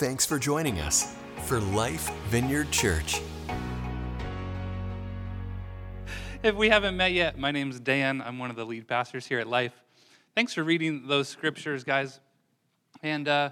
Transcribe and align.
Thanks 0.00 0.24
for 0.24 0.38
joining 0.38 0.80
us 0.80 1.14
for 1.44 1.60
Life 1.60 2.10
Vineyard 2.28 2.70
Church. 2.70 3.20
If 6.42 6.54
we 6.54 6.70
haven't 6.70 6.96
met 6.96 7.12
yet, 7.12 7.38
my 7.38 7.50
name's 7.50 7.78
Dan. 7.78 8.22
I'm 8.22 8.38
one 8.38 8.48
of 8.48 8.56
the 8.56 8.64
lead 8.64 8.88
pastors 8.88 9.26
here 9.26 9.40
at 9.40 9.46
Life. 9.46 9.74
Thanks 10.34 10.54
for 10.54 10.64
reading 10.64 11.06
those 11.06 11.28
scriptures, 11.28 11.84
guys. 11.84 12.18
And 13.02 13.28
uh, 13.28 13.50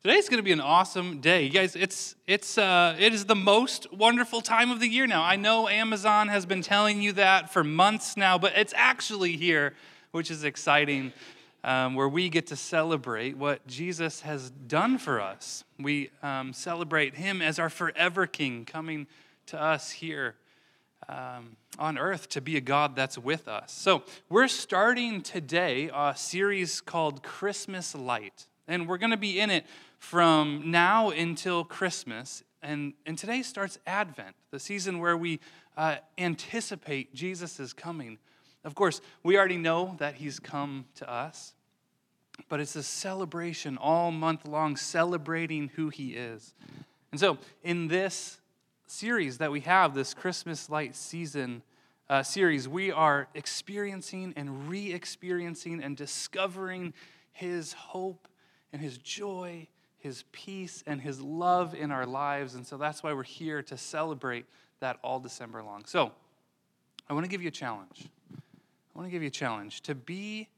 today's 0.00 0.28
going 0.28 0.38
to 0.38 0.44
be 0.44 0.52
an 0.52 0.60
awesome 0.60 1.20
day, 1.20 1.42
you 1.42 1.50
guys. 1.50 1.74
It's 1.74 2.14
it's 2.28 2.58
uh, 2.58 2.94
it 2.96 3.12
is 3.12 3.24
the 3.24 3.34
most 3.34 3.92
wonderful 3.92 4.40
time 4.40 4.70
of 4.70 4.78
the 4.78 4.86
year 4.86 5.08
now. 5.08 5.24
I 5.24 5.34
know 5.34 5.66
Amazon 5.66 6.28
has 6.28 6.46
been 6.46 6.62
telling 6.62 7.02
you 7.02 7.10
that 7.14 7.52
for 7.52 7.64
months 7.64 8.16
now, 8.16 8.38
but 8.38 8.52
it's 8.54 8.72
actually 8.76 9.36
here, 9.36 9.74
which 10.12 10.30
is 10.30 10.44
exciting 10.44 11.12
um, 11.64 11.94
where 11.94 12.08
we 12.08 12.28
get 12.28 12.46
to 12.48 12.56
celebrate 12.56 13.36
what 13.36 13.66
Jesus 13.66 14.20
has 14.20 14.50
done 14.50 14.98
for 14.98 15.20
us. 15.20 15.64
We 15.78 16.10
um, 16.22 16.52
celebrate 16.52 17.14
Him 17.16 17.42
as 17.42 17.58
our 17.58 17.70
forever 17.70 18.26
King 18.26 18.64
coming 18.64 19.06
to 19.46 19.60
us 19.60 19.90
here 19.90 20.36
um, 21.08 21.56
on 21.78 21.98
earth 21.98 22.28
to 22.30 22.40
be 22.40 22.56
a 22.56 22.60
God 22.60 22.94
that's 22.94 23.18
with 23.18 23.48
us. 23.48 23.72
So, 23.72 24.02
we're 24.28 24.48
starting 24.48 25.22
today 25.22 25.90
a 25.94 26.14
series 26.16 26.80
called 26.80 27.22
Christmas 27.22 27.94
Light, 27.94 28.46
and 28.66 28.88
we're 28.88 28.98
going 28.98 29.10
to 29.10 29.16
be 29.16 29.40
in 29.40 29.50
it 29.50 29.64
from 29.98 30.70
now 30.70 31.10
until 31.10 31.64
Christmas. 31.64 32.42
And, 32.62 32.94
and 33.06 33.16
today 33.16 33.42
starts 33.42 33.78
Advent, 33.86 34.34
the 34.50 34.58
season 34.58 34.98
where 34.98 35.16
we 35.16 35.40
uh, 35.76 35.96
anticipate 36.18 37.14
Jesus' 37.14 37.72
coming. 37.72 38.18
Of 38.64 38.74
course, 38.74 39.00
we 39.22 39.38
already 39.38 39.56
know 39.56 39.94
that 39.98 40.16
he's 40.16 40.40
come 40.40 40.86
to 40.96 41.10
us, 41.10 41.54
but 42.48 42.60
it's 42.60 42.76
a 42.76 42.82
celebration 42.82 43.76
all 43.78 44.10
month 44.10 44.46
long, 44.46 44.76
celebrating 44.76 45.70
who 45.74 45.88
he 45.88 46.10
is. 46.14 46.54
And 47.10 47.20
so, 47.20 47.38
in 47.62 47.88
this 47.88 48.38
series 48.86 49.38
that 49.38 49.50
we 49.50 49.60
have, 49.60 49.94
this 49.94 50.14
Christmas 50.14 50.70
light 50.70 50.94
season 50.94 51.62
uh, 52.08 52.22
series, 52.22 52.68
we 52.68 52.90
are 52.90 53.28
experiencing 53.34 54.32
and 54.36 54.68
re 54.68 54.92
experiencing 54.92 55.82
and 55.82 55.96
discovering 55.96 56.94
his 57.32 57.72
hope 57.72 58.28
and 58.72 58.80
his 58.80 58.98
joy, 58.98 59.66
his 59.98 60.24
peace, 60.32 60.82
and 60.86 61.00
his 61.00 61.20
love 61.20 61.74
in 61.74 61.90
our 61.90 62.06
lives. 62.06 62.54
And 62.54 62.66
so, 62.66 62.76
that's 62.76 63.02
why 63.02 63.12
we're 63.12 63.22
here 63.22 63.62
to 63.62 63.76
celebrate 63.76 64.46
that 64.80 64.98
all 65.02 65.20
December 65.20 65.62
long. 65.62 65.84
So, 65.86 66.12
I 67.08 67.14
want 67.14 67.24
to 67.24 67.30
give 67.30 67.42
you 67.42 67.48
a 67.48 67.52
challenge. 67.52 68.06
I 68.34 68.98
want 68.98 69.06
to 69.06 69.10
give 69.10 69.22
you 69.22 69.28
a 69.28 69.30
challenge 69.30 69.82
to 69.82 69.94
be 69.94 70.48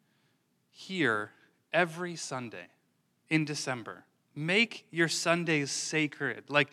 here 0.71 1.31
every 1.73 2.17
Sunday 2.17 2.67
in 3.29 3.45
December. 3.45 4.05
Make 4.35 4.87
your 4.91 5.09
Sundays 5.09 5.71
sacred. 5.71 6.45
Like, 6.49 6.69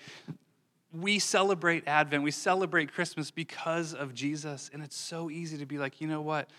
we 0.94 1.20
celebrate 1.20 1.88
Advent, 1.88 2.24
we 2.24 2.32
celebrate 2.32 2.94
Christmas 2.94 3.30
because 3.30 3.94
of 3.94 4.14
Jesus, 4.14 4.70
and 4.74 4.82
it's 4.82 4.96
so 4.96 5.30
easy 5.30 5.58
to 5.58 5.66
be 5.66 5.78
like, 5.78 6.00
you 6.02 6.08
know 6.08 6.22
what? 6.22 6.50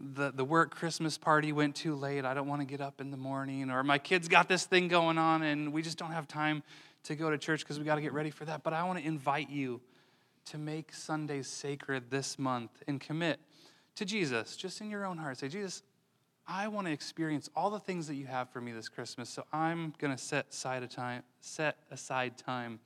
The, 0.00 0.30
the 0.30 0.44
work 0.44 0.74
Christmas 0.74 1.18
party 1.18 1.52
went 1.52 1.74
too 1.74 1.94
late. 1.94 2.24
I 2.24 2.34
don't 2.34 2.46
want 2.46 2.60
to 2.60 2.66
get 2.66 2.80
up 2.80 3.00
in 3.00 3.10
the 3.10 3.16
morning. 3.16 3.70
Or 3.70 3.82
my 3.82 3.98
kids 3.98 4.28
got 4.28 4.48
this 4.48 4.64
thing 4.64 4.88
going 4.88 5.18
on, 5.18 5.42
and 5.42 5.72
we 5.72 5.82
just 5.82 5.98
don't 5.98 6.12
have 6.12 6.28
time 6.28 6.62
to 7.04 7.16
go 7.16 7.30
to 7.30 7.38
church 7.38 7.60
because 7.60 7.78
we 7.78 7.84
got 7.84 7.96
to 7.96 8.00
get 8.00 8.12
ready 8.12 8.30
for 8.30 8.44
that. 8.44 8.62
But 8.62 8.74
I 8.74 8.84
want 8.84 9.00
to 9.00 9.04
invite 9.04 9.50
you 9.50 9.80
to 10.46 10.58
make 10.58 10.92
Sundays 10.92 11.48
sacred 11.48 12.10
this 12.10 12.38
month 12.38 12.70
and 12.86 13.00
commit 13.00 13.40
to 13.96 14.04
Jesus, 14.04 14.56
just 14.56 14.80
in 14.80 14.90
your 14.90 15.04
own 15.04 15.18
heart. 15.18 15.38
Say, 15.38 15.48
Jesus, 15.48 15.82
I 16.50 16.68
want 16.68 16.86
to 16.86 16.92
experience 16.92 17.50
all 17.54 17.68
the 17.68 17.78
things 17.78 18.06
that 18.06 18.14
you 18.14 18.24
have 18.24 18.48
for 18.48 18.60
me 18.62 18.72
this 18.72 18.88
Christmas, 18.88 19.28
so 19.28 19.44
I'm 19.52 19.92
going 19.98 20.16
to 20.16 20.22
set 20.22 20.46
aside 20.50 20.82
a 20.82 20.88
time, 20.88 21.22
set 21.42 21.76
aside 21.90 22.38
time 22.38 22.80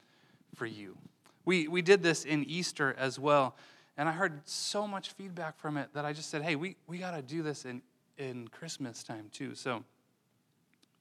for 0.56 0.66
you. 0.66 0.98
We, 1.44 1.68
we 1.68 1.80
did 1.80 2.02
this 2.02 2.24
in 2.24 2.44
Easter 2.44 2.96
as 2.98 3.20
well, 3.20 3.54
and 3.96 4.08
I 4.08 4.12
heard 4.12 4.40
so 4.46 4.88
much 4.88 5.12
feedback 5.12 5.60
from 5.60 5.76
it 5.76 5.90
that 5.94 6.04
I 6.04 6.12
just 6.12 6.28
said, 6.28 6.42
hey, 6.42 6.56
we, 6.56 6.74
we 6.88 6.98
got 6.98 7.12
to 7.12 7.22
do 7.22 7.44
this 7.44 7.64
in, 7.64 7.82
in 8.18 8.48
Christmas 8.48 9.04
time 9.04 9.30
too. 9.32 9.54
So 9.54 9.84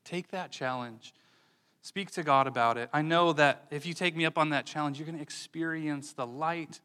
take 0.03 0.29
that 0.29 0.51
challenge, 0.51 1.15
speak 1.81 2.11
to 2.11 2.21
God 2.21 2.45
about 2.45 2.77
it. 2.77 2.89
I 2.93 3.01
know 3.01 3.33
that 3.33 3.65
if 3.71 3.87
you 3.87 3.95
take 3.95 4.15
me 4.15 4.25
up 4.25 4.37
on 4.37 4.51
that 4.51 4.67
challenge, 4.67 4.99
you're 4.99 5.07
going 5.07 5.17
to 5.17 5.23
experience 5.23 6.13
the 6.13 6.27
light 6.27 6.79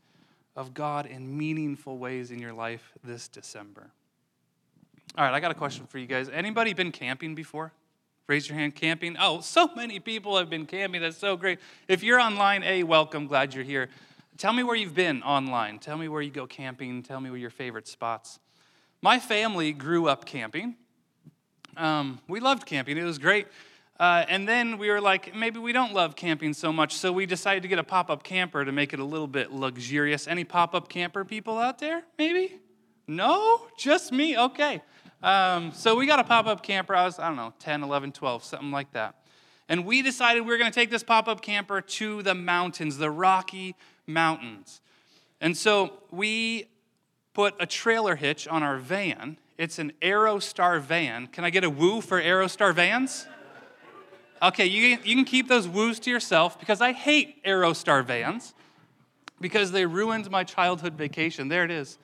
of 0.54 0.72
God 0.72 1.04
in 1.04 1.36
meaningful 1.36 1.98
ways 1.98 2.30
in 2.30 2.38
your 2.38 2.54
life 2.54 2.94
this 3.04 3.28
December. 3.28 3.90
All 5.18 5.24
right, 5.24 5.32
I 5.32 5.40
got 5.40 5.50
a 5.50 5.54
question 5.54 5.86
for 5.86 5.96
you 5.96 6.06
guys. 6.06 6.28
Anybody 6.28 6.74
been 6.74 6.92
camping 6.92 7.34
before? 7.34 7.72
Raise 8.26 8.48
your 8.48 8.58
hand, 8.58 8.74
camping. 8.74 9.16
Oh, 9.18 9.40
so 9.40 9.70
many 9.74 9.98
people 9.98 10.36
have 10.36 10.50
been 10.50 10.66
camping. 10.66 11.00
That's 11.00 11.16
so 11.16 11.38
great. 11.38 11.58
If 11.88 12.02
you're 12.02 12.20
online, 12.20 12.62
A, 12.64 12.82
welcome. 12.82 13.26
Glad 13.26 13.54
you're 13.54 13.64
here. 13.64 13.88
Tell 14.36 14.52
me 14.52 14.62
where 14.62 14.76
you've 14.76 14.94
been 14.94 15.22
online. 15.22 15.78
Tell 15.78 15.96
me 15.96 16.08
where 16.08 16.20
you 16.20 16.30
go 16.30 16.46
camping. 16.46 17.02
Tell 17.02 17.18
me 17.18 17.30
where 17.30 17.38
your 17.38 17.48
favorite 17.48 17.88
spots. 17.88 18.38
My 19.00 19.18
family 19.18 19.72
grew 19.72 20.06
up 20.06 20.26
camping. 20.26 20.76
Um, 21.78 22.20
we 22.28 22.40
loved 22.40 22.66
camping, 22.66 22.98
it 22.98 23.04
was 23.04 23.18
great. 23.18 23.46
Uh, 23.98 24.24
and 24.28 24.46
then 24.46 24.76
we 24.76 24.90
were 24.90 25.00
like, 25.00 25.34
maybe 25.34 25.58
we 25.58 25.72
don't 25.72 25.94
love 25.94 26.14
camping 26.14 26.52
so 26.52 26.72
much, 26.72 26.94
so 26.94 27.10
we 27.10 27.24
decided 27.24 27.62
to 27.62 27.68
get 27.68 27.78
a 27.78 27.84
pop 27.84 28.10
up 28.10 28.22
camper 28.22 28.64
to 28.64 28.72
make 28.72 28.92
it 28.92 29.00
a 29.00 29.04
little 29.04 29.26
bit 29.26 29.50
luxurious. 29.50 30.26
Any 30.26 30.44
pop 30.44 30.74
up 30.74 30.90
camper 30.90 31.24
people 31.24 31.58
out 31.58 31.78
there? 31.78 32.02
Maybe? 32.18 32.60
No? 33.06 33.62
Just 33.78 34.12
me? 34.12 34.36
Okay. 34.36 34.82
Um, 35.22 35.72
so 35.72 35.96
we 35.96 36.06
got 36.06 36.18
a 36.18 36.24
pop 36.24 36.46
up 36.46 36.62
camper. 36.62 36.94
I 36.94 37.04
was, 37.04 37.18
I 37.18 37.28
don't 37.28 37.36
know, 37.36 37.52
10, 37.58 37.82
11, 37.82 38.12
12, 38.12 38.44
something 38.44 38.70
like 38.70 38.92
that. 38.92 39.16
And 39.68 39.84
we 39.84 40.02
decided 40.02 40.42
we 40.42 40.48
were 40.48 40.58
going 40.58 40.70
to 40.70 40.74
take 40.74 40.90
this 40.90 41.02
pop 41.02 41.26
up 41.26 41.40
camper 41.40 41.80
to 41.80 42.22
the 42.22 42.34
mountains, 42.34 42.98
the 42.98 43.10
Rocky 43.10 43.74
Mountains. 44.06 44.80
And 45.40 45.56
so 45.56 45.94
we 46.10 46.68
put 47.34 47.54
a 47.58 47.66
trailer 47.66 48.16
hitch 48.16 48.46
on 48.46 48.62
our 48.62 48.78
van. 48.78 49.38
It's 49.58 49.78
an 49.78 49.92
Aerostar 50.02 50.80
van. 50.80 51.26
Can 51.26 51.44
I 51.44 51.50
get 51.50 51.64
a 51.64 51.70
woo 51.70 52.00
for 52.00 52.20
Aerostar 52.20 52.74
vans? 52.74 53.26
Okay, 54.42 54.66
you, 54.66 54.98
you 55.02 55.14
can 55.14 55.24
keep 55.24 55.48
those 55.48 55.66
woos 55.66 55.98
to 56.00 56.10
yourself 56.10 56.60
because 56.60 56.80
I 56.80 56.92
hate 56.92 57.42
Aerostar 57.44 58.04
vans 58.04 58.54
because 59.40 59.72
they 59.72 59.86
ruined 59.86 60.30
my 60.30 60.44
childhood 60.44 60.94
vacation. 60.94 61.48
There 61.48 61.64
it 61.64 61.70
is. 61.70 61.98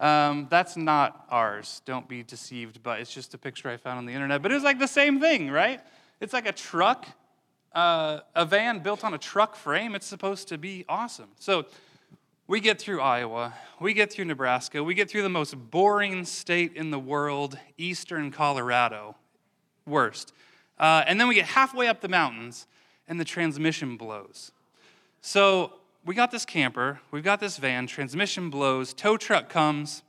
Um, 0.00 0.48
that's 0.50 0.76
not 0.76 1.26
ours. 1.30 1.82
Don't 1.84 2.08
be 2.08 2.22
deceived, 2.22 2.82
but 2.82 3.00
it's 3.00 3.12
just 3.12 3.34
a 3.34 3.38
picture 3.38 3.68
I 3.68 3.76
found 3.76 3.98
on 3.98 4.06
the 4.06 4.14
internet. 4.14 4.42
But 4.42 4.50
it 4.50 4.54
was 4.54 4.64
like 4.64 4.78
the 4.78 4.88
same 4.88 5.20
thing, 5.20 5.50
right? 5.50 5.80
It's 6.20 6.32
like 6.32 6.46
a 6.46 6.52
truck, 6.52 7.06
uh, 7.74 8.20
a 8.34 8.46
van 8.46 8.80
built 8.80 9.04
on 9.04 9.12
a 9.12 9.18
truck 9.18 9.54
frame. 9.54 9.94
It's 9.94 10.06
supposed 10.06 10.48
to 10.48 10.58
be 10.58 10.86
awesome. 10.88 11.28
So 11.38 11.66
we 12.46 12.60
get 12.60 12.80
through 12.80 13.00
Iowa, 13.00 13.54
we 13.78 13.92
get 13.92 14.10
through 14.10 14.24
Nebraska, 14.24 14.82
we 14.82 14.94
get 14.94 15.08
through 15.10 15.22
the 15.22 15.28
most 15.28 15.54
boring 15.70 16.24
state 16.24 16.74
in 16.74 16.90
the 16.90 16.98
world, 16.98 17.58
eastern 17.78 18.30
Colorado, 18.30 19.16
worst. 19.86 20.32
Uh, 20.78 21.04
and 21.06 21.20
then 21.20 21.28
we 21.28 21.34
get 21.34 21.44
halfway 21.44 21.88
up 21.88 22.00
the 22.00 22.08
mountains, 22.08 22.66
and 23.06 23.20
the 23.20 23.24
transmission 23.24 23.96
blows. 23.96 24.52
So 25.20 25.74
we 26.04 26.14
got 26.14 26.30
this 26.30 26.44
camper, 26.44 27.00
we've 27.10 27.24
got 27.24 27.40
this 27.40 27.58
van, 27.58 27.86
transmission 27.86 28.50
blows, 28.50 28.94
tow 28.94 29.16
truck 29.16 29.48
comes, 29.48 30.02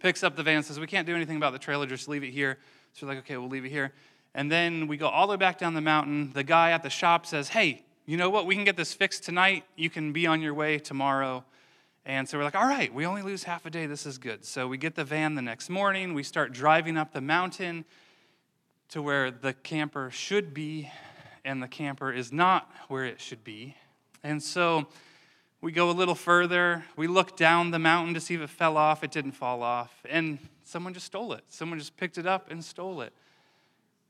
picks 0.00 0.22
up 0.22 0.36
the 0.36 0.42
van, 0.42 0.62
says, 0.62 0.80
We 0.80 0.86
can't 0.86 1.06
do 1.06 1.14
anything 1.14 1.36
about 1.36 1.52
the 1.52 1.58
trailer, 1.58 1.86
just 1.86 2.08
leave 2.08 2.24
it 2.24 2.30
here. 2.30 2.58
So 2.92 3.06
we're 3.06 3.14
like, 3.14 3.24
Okay, 3.24 3.36
we'll 3.36 3.48
leave 3.48 3.64
it 3.64 3.70
here. 3.70 3.92
And 4.34 4.50
then 4.50 4.88
we 4.88 4.96
go 4.96 5.08
all 5.08 5.26
the 5.26 5.32
way 5.32 5.36
back 5.36 5.58
down 5.58 5.74
the 5.74 5.80
mountain. 5.80 6.32
The 6.32 6.42
guy 6.42 6.72
at 6.72 6.82
the 6.82 6.90
shop 6.90 7.26
says, 7.26 7.48
Hey, 7.48 7.84
you 8.04 8.16
know 8.16 8.30
what? 8.30 8.46
We 8.46 8.54
can 8.54 8.64
get 8.64 8.76
this 8.76 8.92
fixed 8.92 9.24
tonight. 9.24 9.64
You 9.76 9.90
can 9.90 10.12
be 10.12 10.26
on 10.26 10.40
your 10.40 10.54
way 10.54 10.78
tomorrow. 10.78 11.44
And 12.04 12.28
so 12.28 12.36
we're 12.36 12.44
like, 12.44 12.56
All 12.56 12.66
right, 12.66 12.92
we 12.92 13.06
only 13.06 13.22
lose 13.22 13.44
half 13.44 13.64
a 13.64 13.70
day. 13.70 13.86
This 13.86 14.06
is 14.06 14.18
good. 14.18 14.44
So 14.44 14.66
we 14.66 14.76
get 14.76 14.96
the 14.96 15.04
van 15.04 15.36
the 15.36 15.42
next 15.42 15.70
morning. 15.70 16.14
We 16.14 16.24
start 16.24 16.52
driving 16.52 16.96
up 16.96 17.12
the 17.12 17.20
mountain 17.20 17.84
to 18.88 19.00
where 19.00 19.30
the 19.30 19.54
camper 19.54 20.10
should 20.10 20.52
be, 20.52 20.90
and 21.44 21.62
the 21.62 21.68
camper 21.68 22.12
is 22.12 22.30
not 22.30 22.70
where 22.88 23.06
it 23.06 23.20
should 23.20 23.42
be. 23.42 23.76
And 24.22 24.42
so 24.42 24.88
we 25.62 25.70
go 25.70 25.88
a 25.88 25.92
little 25.92 26.16
further. 26.16 26.84
We 26.96 27.06
look 27.06 27.36
down 27.36 27.70
the 27.70 27.78
mountain 27.78 28.14
to 28.14 28.20
see 28.20 28.34
if 28.34 28.40
it 28.40 28.50
fell 28.50 28.76
off. 28.76 29.04
It 29.04 29.12
didn't 29.12 29.32
fall 29.32 29.62
off. 29.62 30.04
And 30.10 30.38
someone 30.64 30.92
just 30.92 31.06
stole 31.06 31.32
it. 31.32 31.44
Someone 31.48 31.78
just 31.78 31.96
picked 31.96 32.18
it 32.18 32.26
up 32.26 32.50
and 32.50 32.64
stole 32.64 33.00
it. 33.00 33.12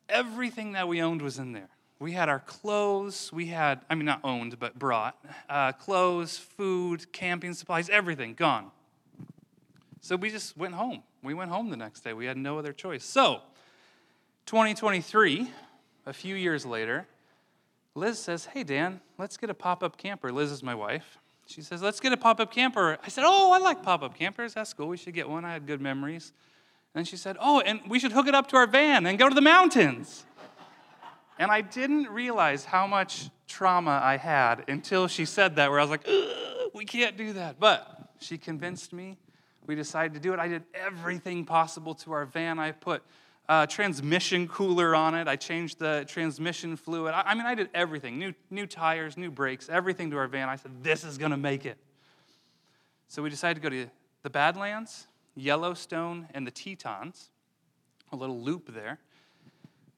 Everything 0.08 0.72
that 0.72 0.88
we 0.88 1.02
owned 1.02 1.20
was 1.20 1.38
in 1.38 1.52
there. 1.52 1.68
We 1.98 2.12
had 2.12 2.30
our 2.30 2.40
clothes. 2.40 3.30
We 3.32 3.46
had, 3.46 3.82
I 3.90 3.94
mean, 3.94 4.06
not 4.06 4.20
owned, 4.24 4.58
but 4.58 4.78
brought 4.78 5.22
uh, 5.48 5.72
clothes, 5.72 6.38
food, 6.38 7.12
camping 7.12 7.52
supplies, 7.52 7.90
everything 7.90 8.32
gone. 8.32 8.70
So 10.00 10.16
we 10.16 10.30
just 10.30 10.56
went 10.56 10.74
home. 10.74 11.02
We 11.22 11.34
went 11.34 11.50
home 11.50 11.68
the 11.68 11.76
next 11.76 12.00
day. 12.00 12.14
We 12.14 12.24
had 12.24 12.38
no 12.38 12.58
other 12.58 12.72
choice. 12.72 13.04
So, 13.04 13.42
2023, 14.46 15.50
a 16.06 16.12
few 16.12 16.34
years 16.34 16.66
later, 16.66 17.06
Liz 17.94 18.18
says, 18.18 18.46
Hey, 18.46 18.64
Dan, 18.64 19.00
let's 19.18 19.36
get 19.36 19.50
a 19.50 19.54
pop 19.54 19.84
up 19.84 19.96
camper. 19.96 20.32
Liz 20.32 20.50
is 20.50 20.62
my 20.62 20.74
wife. 20.74 21.18
She 21.52 21.62
says, 21.62 21.82
Let's 21.82 22.00
get 22.00 22.12
a 22.12 22.16
pop 22.16 22.40
up 22.40 22.52
camper. 22.52 22.98
I 23.04 23.08
said, 23.08 23.24
Oh, 23.26 23.52
I 23.52 23.58
like 23.58 23.82
pop 23.82 24.02
up 24.02 24.16
campers. 24.16 24.54
That's 24.54 24.72
cool. 24.72 24.88
We 24.88 24.96
should 24.96 25.14
get 25.14 25.28
one. 25.28 25.44
I 25.44 25.52
had 25.52 25.66
good 25.66 25.80
memories. 25.80 26.32
And 26.94 27.06
she 27.06 27.16
said, 27.16 27.36
Oh, 27.40 27.60
and 27.60 27.80
we 27.88 27.98
should 27.98 28.12
hook 28.12 28.26
it 28.26 28.34
up 28.34 28.48
to 28.48 28.56
our 28.56 28.66
van 28.66 29.06
and 29.06 29.18
go 29.18 29.28
to 29.28 29.34
the 29.34 29.42
mountains. 29.42 30.24
And 31.38 31.50
I 31.50 31.60
didn't 31.60 32.08
realize 32.08 32.64
how 32.64 32.86
much 32.86 33.28
trauma 33.48 34.00
I 34.02 34.16
had 34.16 34.64
until 34.68 35.08
she 35.08 35.24
said 35.24 35.56
that, 35.56 35.70
where 35.70 35.80
I 35.80 35.82
was 35.82 35.90
like, 35.90 36.06
we 36.74 36.84
can't 36.84 37.16
do 37.16 37.32
that. 37.34 37.58
But 37.58 38.10
she 38.20 38.38
convinced 38.38 38.92
me. 38.92 39.18
We 39.66 39.74
decided 39.74 40.14
to 40.14 40.20
do 40.20 40.32
it. 40.32 40.38
I 40.38 40.48
did 40.48 40.64
everything 40.74 41.44
possible 41.44 41.94
to 41.96 42.12
our 42.12 42.26
van. 42.26 42.58
I 42.58 42.72
put 42.72 43.02
a 43.48 43.66
transmission 43.66 44.48
cooler 44.48 44.94
on 44.94 45.14
it. 45.14 45.28
I 45.28 45.36
changed 45.36 45.78
the 45.78 46.04
transmission 46.08 46.76
fluid. 46.76 47.14
I, 47.14 47.22
I 47.22 47.34
mean, 47.34 47.46
I 47.46 47.54
did 47.54 47.68
everything 47.74 48.18
new, 48.18 48.34
new 48.50 48.66
tires, 48.66 49.16
new 49.16 49.30
brakes, 49.30 49.68
everything 49.68 50.10
to 50.10 50.16
our 50.16 50.28
van. 50.28 50.48
I 50.48 50.56
said, 50.56 50.82
this 50.82 51.04
is 51.04 51.18
going 51.18 51.32
to 51.32 51.36
make 51.36 51.66
it. 51.66 51.76
So 53.08 53.22
we 53.22 53.30
decided 53.30 53.56
to 53.56 53.60
go 53.60 53.68
to 53.68 53.90
the 54.22 54.30
Badlands, 54.30 55.06
Yellowstone, 55.34 56.28
and 56.34 56.46
the 56.46 56.50
Tetons, 56.50 57.30
a 58.12 58.16
little 58.16 58.40
loop 58.40 58.72
there. 58.72 58.98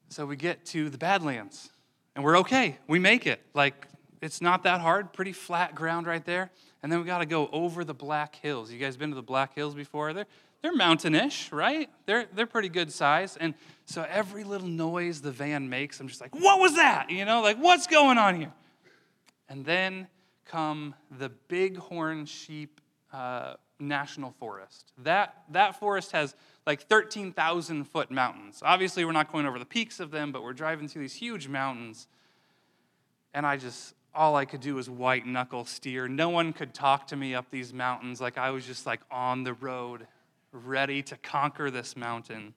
So 0.09 0.25
we 0.25 0.35
get 0.35 0.65
to 0.67 0.89
the 0.89 0.97
Badlands, 0.97 1.69
and 2.15 2.23
we're 2.23 2.37
okay. 2.39 2.77
We 2.87 2.99
make 2.99 3.25
it. 3.27 3.41
Like, 3.53 3.87
it's 4.21 4.41
not 4.41 4.63
that 4.63 4.81
hard, 4.81 5.13
pretty 5.13 5.33
flat 5.33 5.75
ground 5.75 6.07
right 6.07 6.25
there. 6.25 6.51
And 6.81 6.91
then 6.91 6.99
we 6.99 7.05
got 7.05 7.19
to 7.19 7.25
go 7.25 7.49
over 7.51 7.83
the 7.83 7.93
Black 7.93 8.35
Hills. 8.35 8.71
You 8.71 8.79
guys 8.79 8.97
been 8.97 9.09
to 9.09 9.15
the 9.15 9.23
Black 9.23 9.55
Hills 9.55 9.73
before? 9.73 10.13
They're, 10.13 10.27
they're 10.65 10.73
mountainish, 10.73 11.51
right? 11.51 11.91
They're, 12.07 12.25
they're 12.33 12.47
pretty 12.47 12.69
good 12.69 12.91
size. 12.91 13.37
And 13.37 13.53
so 13.85 14.03
every 14.09 14.43
little 14.43 14.67
noise 14.67 15.21
the 15.21 15.29
van 15.29 15.69
makes, 15.69 15.99
I'm 15.99 16.07
just 16.07 16.21
like, 16.21 16.33
what 16.33 16.59
was 16.59 16.75
that? 16.75 17.11
You 17.11 17.23
know, 17.23 17.43
like, 17.43 17.57
what's 17.57 17.85
going 17.85 18.17
on 18.17 18.41
here? 18.41 18.51
And 19.47 19.63
then 19.63 20.07
come 20.43 20.95
the 21.19 21.29
Bighorn 21.49 22.25
Sheep 22.25 22.81
uh, 23.13 23.53
National 23.79 24.31
Forest. 24.31 24.91
That, 25.03 25.43
that 25.51 25.79
forest 25.79 26.13
has 26.13 26.33
like 26.65 26.81
13,000 26.81 27.83
foot 27.83 28.09
mountains. 28.09 28.61
Obviously, 28.63 29.05
we're 29.05 29.11
not 29.11 29.31
going 29.31 29.45
over 29.45 29.59
the 29.59 29.65
peaks 29.65 29.99
of 29.99 30.09
them, 30.09 30.31
but 30.31 30.41
we're 30.41 30.53
driving 30.53 30.87
through 30.87 31.03
these 31.03 31.13
huge 31.13 31.47
mountains. 31.47 32.07
And 33.35 33.45
I 33.45 33.57
just, 33.57 33.93
all 34.15 34.35
I 34.35 34.45
could 34.45 34.61
do 34.61 34.73
was 34.73 34.89
white 34.89 35.27
knuckle 35.27 35.65
steer. 35.65 36.07
No 36.07 36.29
one 36.29 36.53
could 36.53 36.73
talk 36.73 37.05
to 37.09 37.15
me 37.15 37.35
up 37.35 37.51
these 37.51 37.71
mountains. 37.71 38.19
Like 38.19 38.39
I 38.39 38.49
was 38.49 38.65
just 38.65 38.87
like 38.87 39.01
on 39.11 39.43
the 39.43 39.53
road, 39.53 40.07
ready 40.55 41.03
to 41.03 41.17
conquer 41.17 41.69
this 41.69 41.95
mountain. 41.95 42.53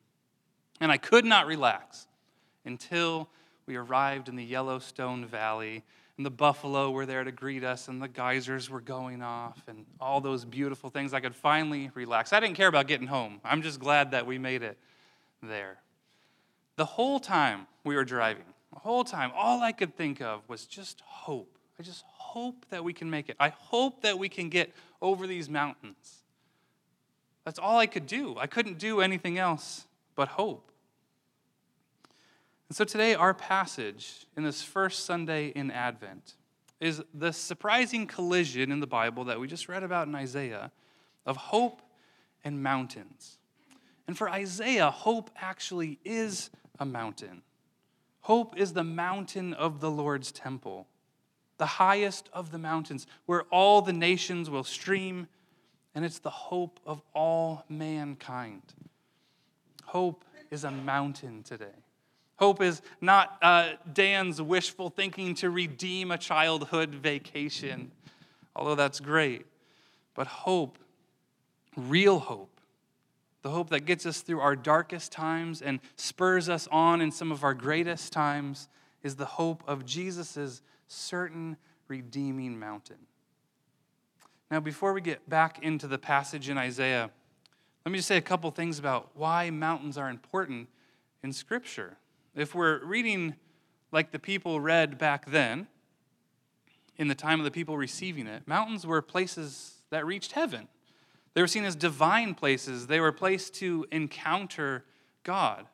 And 0.81 0.93
I 0.93 0.97
could 0.97 1.25
not 1.25 1.47
relax 1.47 2.07
until 2.65 3.29
we 3.67 3.77
arrived 3.77 4.29
in 4.29 4.37
the 4.37 4.45
Yellowstone 4.45 5.27
Valley 5.27 5.85
and 6.19 6.27
the 6.27 6.31
buffalo 6.31 6.91
were 6.91 7.07
there 7.07 7.23
to 7.23 7.31
greet 7.31 7.63
us, 7.63 7.87
and 7.87 8.03
the 8.03 8.09
geysers 8.09 8.69
were 8.69 8.81
going 8.81 9.23
off, 9.23 9.63
and 9.69 9.87
all 10.01 10.21
those 10.21 10.45
beautiful 10.45 10.91
things. 10.91 11.15
I 11.15 11.21
could 11.21 11.35
finally 11.35 11.93
relax. 11.95 12.33
I 12.33 12.41
didn't 12.41 12.57
care 12.57 12.67
about 12.67 12.89
getting 12.89 13.07
home. 13.07 13.41
I'm 13.45 13.63
just 13.63 13.79
glad 13.79 14.11
that 14.11 14.27
we 14.27 14.37
made 14.37 14.65
it 14.65 14.77
there. 15.45 15.79
The 16.75 16.85
whole 16.85 17.21
time 17.21 17.69
we 17.85 17.95
were 17.95 18.05
driving, 18.05 18.43
the 18.73 18.81
whole 18.81 19.05
time, 19.05 19.31
all 19.35 19.63
I 19.63 19.71
could 19.71 19.97
think 19.97 20.21
of 20.21 20.43
was 20.49 20.67
just 20.67 21.01
hope. 21.03 21.57
I 21.79 21.85
just 21.85 22.03
hope 22.09 22.67
that 22.71 22.83
we 22.83 22.93
can 22.93 23.09
make 23.09 23.29
it. 23.29 23.37
I 23.39 23.51
hope 23.51 24.03
that 24.03 24.19
we 24.19 24.29
can 24.29 24.49
get 24.49 24.73
over 25.01 25.29
these 25.29 25.49
mountains. 25.49 26.25
That's 27.49 27.59
all 27.59 27.79
I 27.79 27.87
could 27.87 28.07
do. 28.07 28.37
I 28.39 28.47
couldn't 28.47 28.77
do 28.77 29.01
anything 29.01 29.39
else 29.39 29.87
but 30.15 30.29
hope. 30.29 30.71
And 32.69 32.77
so 32.77 32.85
today, 32.85 33.15
our 33.15 33.33
passage 33.33 34.27
in 34.37 34.45
this 34.45 34.63
first 34.63 35.07
Sunday 35.07 35.47
in 35.57 35.71
Advent 35.71 36.35
is 36.79 37.03
the 37.15 37.33
surprising 37.33 38.07
collision 38.07 38.71
in 38.71 38.81
the 38.81 38.87
Bible 38.87 39.25
that 39.25 39.41
we 39.41 39.47
just 39.47 39.67
read 39.67 39.83
about 39.83 40.09
in 40.09 40.15
Isaiah 40.15 40.71
of 41.25 41.39
hope 41.39 41.81
and 42.45 42.63
mountains. 42.63 43.39
And 44.07 44.19
for 44.19 44.29
Isaiah, 44.29 44.91
hope 44.91 45.31
actually 45.35 46.01
is 46.05 46.51
a 46.79 46.85
mountain. 46.85 47.41
Hope 48.21 48.59
is 48.59 48.75
the 48.75 48.85
mountain 48.85 49.55
of 49.55 49.81
the 49.81 49.91
Lord's 49.91 50.33
temple, 50.33 50.87
the 51.57 51.65
highest 51.65 52.29
of 52.35 52.51
the 52.51 52.59
mountains, 52.59 53.07
where 53.25 53.45
all 53.45 53.81
the 53.81 53.95
nations 53.95 54.51
will 54.51 54.65
stream, 54.65 55.29
and 55.99 56.05
it's 56.05 56.21
the 56.21 56.31
hope 56.31 56.79
of 56.87 57.03
all 57.13 57.65
mankind. 57.69 58.63
Hope 59.85 60.25
is 60.49 60.63
a 60.63 60.71
mountain 60.71 61.43
today. 61.43 61.75
Hope 62.37 62.63
is 62.63 62.83
not 63.01 63.37
uh, 63.43 63.71
Dan's 63.93 64.41
wishful 64.41 64.91
thinking 64.91 65.35
to 65.35 65.51
redeem 65.51 66.13
a 66.13 66.17
childhood 66.17 66.91
vacation, 66.95 67.91
although 68.55 68.77
that's 68.77 69.01
great. 69.01 69.47
But 70.15 70.29
hope, 70.29 70.79
real 71.77 72.21
hope, 72.21 72.61
the 73.43 73.51
hope 73.51 73.71
that 73.71 73.81
gets 73.81 74.07
us 74.07 74.21
through 74.21 74.39
our 74.39 74.55
darkest 74.55 75.11
times 75.11 75.61
and 75.61 75.81
spurs 75.97 76.49
us 76.49 76.69
on 76.71 77.01
in 77.01 77.11
some 77.11 77.33
of 77.33 77.43
our 77.43 77.55
greatest 77.55 78.13
times, 78.13 78.69
is 79.03 79.17
the 79.17 79.25
hope 79.25 79.65
of 79.67 79.85
Jesus' 79.85 80.63
certain 80.87 81.57
redeeming 81.89 82.57
mountain. 82.57 83.08
Now, 84.51 84.61
before 84.61 84.93
we 84.93 85.01
get 85.01 85.29
back 85.29 85.63
into 85.63 85.87
the 85.87 85.99
passage 85.99 86.49
in 86.49 86.57
Isaiah, 86.57 87.11
let 87.85 87.93
me 87.93 87.99
just 87.99 88.09
say 88.09 88.17
a 88.17 88.23
couple 88.23 88.51
things 88.51 88.79
about 88.79 89.11
why 89.15 89.51
mountains 89.51 89.99
are 89.99 90.09
important 90.09 90.69
in 91.23 91.33
Scripture. 91.33 91.99
If 92.35 92.55
we're 92.55 92.85
reading 92.85 93.35
like 93.93 94.11
the 94.11 94.19
people 94.19 94.61
read 94.61 94.99
back 94.99 95.31
then, 95.31 95.67
in 96.97 97.09
the 97.09 97.15
time 97.15 97.41
of 97.41 97.45
the 97.45 97.51
people 97.51 97.77
receiving 97.77 98.27
it, 98.27 98.47
mountains 98.47 98.87
were 98.87 99.01
places 99.01 99.83
that 99.91 100.05
reached 100.05 100.33
heaven. 100.33 100.69
They 101.35 101.41
were 101.41 101.47
seen 101.47 101.65
as 101.65 101.77
divine 101.77 102.35
places, 102.35 102.89
they 102.89 103.01
were 103.01 103.13
placed 103.13 103.55
to 103.57 103.87
encounter 103.93 104.85
God. 105.23 105.67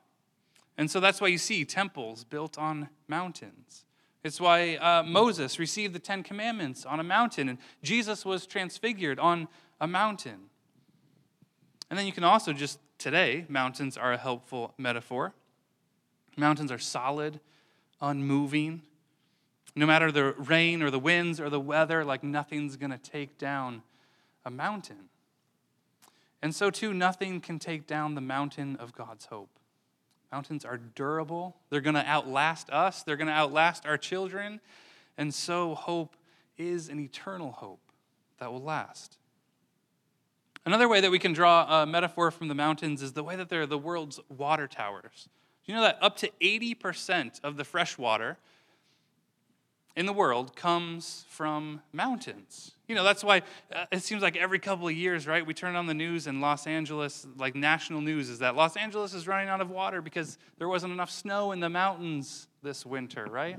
And 0.77 0.91
so 0.91 1.01
that's 1.01 1.21
why 1.21 1.29
you 1.29 1.39
see 1.39 1.65
temples 1.65 2.25
built 2.25 2.59
on 2.59 2.89
mountains. 3.09 3.85
It's 4.25 4.41
why 4.41 4.77
uh, 4.77 5.03
Moses 5.03 5.59
received 5.59 5.95
the 5.95 5.99
Ten 5.99 6.23
Commandments 6.23 6.87
on 6.87 6.99
a 6.99 7.05
mountain, 7.05 7.51
and 7.51 7.59
Jesus 7.83 8.25
was 8.25 8.47
transfigured 8.47 9.19
on 9.19 9.49
a 9.83 9.87
mountain. 9.87 10.49
And 11.91 11.99
then 11.99 12.07
you 12.07 12.13
can 12.13 12.25
also 12.25 12.55
just, 12.55 12.79
today, 12.97 13.45
mountains 13.51 13.99
are 13.99 14.15
a 14.15 14.17
helpful 14.17 14.73
metaphor. 14.79 15.35
Mountains 16.39 16.73
are 16.73 16.79
solid, 16.79 17.39
unmoving. 18.01 18.81
No 19.77 19.85
matter 19.85 20.11
the 20.11 20.33
rain 20.33 20.83
or 20.83 20.91
the 20.91 20.99
winds 20.99 21.39
or 21.39 21.51
the 21.51 21.61
weather, 21.61 22.03
like 22.03 22.25
nothing's 22.25 22.77
going 22.77 22.93
to 22.93 22.99
take 22.99 23.37
down 23.37 23.83
a 24.43 24.51
mountain. 24.51 25.11
And 26.41 26.55
so, 26.55 26.71
too, 26.71 26.95
nothing 26.95 27.43
can 27.43 27.59
take 27.59 27.87
down 27.87 28.15
the 28.15 28.21
mountain 28.23 28.77
of 28.77 28.95
God's 28.95 29.27
hope. 29.27 29.51
Mountains 30.35 30.65
are 30.65 30.79
durable, 30.79 31.55
they're 31.71 31.81
going 31.81 31.95
to 31.95 32.05
outlast 32.05 32.69
us, 32.69 33.05
they're 33.05 33.15
going 33.17 33.29
to 33.29 33.33
outlast 33.33 33.87
our 33.87 33.97
children. 33.97 34.61
And 35.17 35.33
so, 35.33 35.77
hope 35.77 36.17
is 36.59 36.89
an 36.89 36.99
eternal 36.99 37.53
hope 37.53 37.79
that 38.41 38.51
will 38.51 38.61
last. 38.61 39.17
Another 40.67 40.89
way 40.89 41.01
that 41.01 41.13
we 41.13 41.21
can 41.21 41.35
draw 41.35 41.83
a 41.83 41.87
metaphor 41.87 42.33
from 42.33 42.49
the 42.49 42.55
mountains 42.57 43.01
is 43.01 43.13
the 43.13 43.23
way 43.23 43.37
that 43.37 43.49
they're 43.49 43.65
the 43.65 43.79
world's 43.79 44.19
water 44.29 44.67
towers. 44.67 45.29
You 45.67 45.75
know 45.75 45.83
that 45.83 45.99
up 46.01 46.17
to 46.17 46.31
80% 46.43 47.39
of 47.45 47.57
the 47.57 47.63
fresh 47.63 47.97
water 47.97 48.37
in 49.95 50.05
the 50.05 50.13
world 50.13 50.57
comes 50.57 51.27
from 51.29 51.81
mountains? 51.93 52.74
You 52.87 52.95
know, 52.95 53.05
that's 53.05 53.25
why 53.25 53.43
uh, 53.75 53.87
it 53.91 54.03
seems 54.03 54.21
like 54.21 54.37
every 54.37 54.59
couple 54.59 54.87
of 54.87 54.95
years, 54.95 55.27
right, 55.27 55.45
we 55.45 55.55
turn 55.55 55.75
on 55.75 55.87
the 55.87 55.95
news 55.95 56.27
in 56.27 56.43
Los 56.43 56.67
Angeles, 56.67 57.27
like 57.39 57.55
national 57.55 58.03
news 58.03 58.29
is 58.29 58.41
that 58.41 58.57
Los 58.57 58.77
Angeles 58.77 59.15
is 59.15 59.27
running 59.27 59.49
out 59.49 59.63
of 59.63 59.71
water 59.71 60.03
because 60.03 60.37
there 60.59 60.69
wasn't 60.69 60.93
enough 60.93 61.11
snow 61.11 61.53
in 61.53 61.61
the 61.61 61.71
mountains 61.71 62.47
this 62.63 62.85
winter, 62.85 63.27
right? 63.31 63.59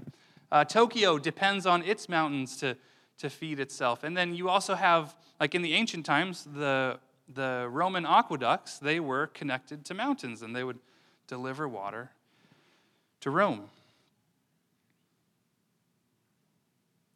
Uh, 0.51 0.63
Tokyo 0.63 1.17
depends 1.17 1.65
on 1.65 1.81
its 1.81 2.07
mountains 2.07 2.57
to, 2.57 2.77
to 3.17 3.29
feed 3.31 3.59
itself. 3.59 4.03
And 4.03 4.15
then 4.15 4.35
you 4.35 4.47
also 4.47 4.75
have, 4.75 5.15
like 5.39 5.55
in 5.55 5.63
the 5.63 5.73
ancient 5.73 6.05
times, 6.05 6.47
the, 6.53 6.99
the 7.33 7.67
Roman 7.71 8.05
aqueducts, 8.05 8.77
they 8.77 8.99
were 8.99 9.27
connected 9.27 9.85
to 9.85 9.95
mountains 9.95 10.43
and 10.43 10.55
they 10.55 10.63
would 10.63 10.77
deliver 11.27 11.67
water 11.67 12.11
to 13.21 13.31
Rome. 13.31 13.69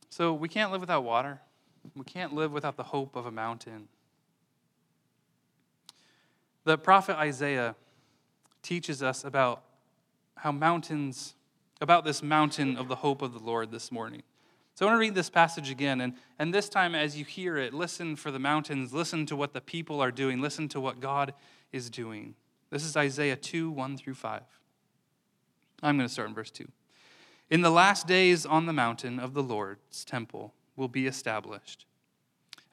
So 0.10 0.34
we 0.34 0.50
can't 0.50 0.72
live 0.72 0.82
without 0.82 1.04
water. 1.04 1.40
We 1.96 2.04
can't 2.04 2.34
live 2.34 2.52
without 2.52 2.78
the 2.78 2.84
hope 2.84 3.16
of 3.16 3.26
a 3.26 3.32
mountain. 3.32 3.88
The 6.64 6.78
prophet 6.78 7.18
Isaiah 7.18 7.76
teaches 8.62 9.02
us 9.02 9.24
about 9.24 9.64
how 10.36 10.52
mountains, 10.52 11.36
about 11.82 12.06
this 12.06 12.22
mountain 12.22 12.78
of 12.78 12.88
the 12.88 12.96
hope 12.96 13.22
of 13.22 13.34
the 13.34 13.40
Lord 13.40 13.72
this 13.72 13.92
morning. 13.92 14.24
So 14.76 14.86
I 14.86 14.90
want 14.90 14.98
to 14.98 15.02
read 15.02 15.16
this 15.16 15.30
passage 15.30 15.70
again, 15.70 16.00
and, 16.00 16.14
and 16.38 16.54
this 16.54 16.70
time 16.70 16.96
as 16.96 17.18
you 17.18 17.26
hear 17.26 17.58
it, 17.58 17.74
listen 17.74 18.16
for 18.16 18.32
the 18.32 18.40
mountains, 18.40 18.94
listen 18.94 19.26
to 19.26 19.36
what 19.36 19.54
the 19.54 19.60
people 19.60 20.00
are 20.00 20.12
doing, 20.12 20.42
listen 20.42 20.70
to 20.70 20.80
what 20.80 21.02
God 21.02 21.34
is 21.72 21.90
doing. 21.90 22.36
This 22.70 22.84
is 22.84 22.96
Isaiah 22.96 23.36
2 23.36 23.72
1 23.72 23.98
through 23.98 24.14
5. 24.14 24.42
I'm 25.82 25.98
going 25.98 26.08
to 26.08 26.14
start 26.14 26.30
in 26.30 26.36
verse 26.36 26.52
2. 26.52 26.66
In 27.50 27.62
the 27.62 27.72
last 27.72 28.08
days 28.08 28.46
on 28.46 28.68
the 28.68 28.74
mountain 28.74 29.20
of 29.20 29.34
the 29.34 29.44
Lord's 29.44 30.06
temple 30.06 30.54
will 30.80 30.88
be 30.88 31.06
established 31.06 31.86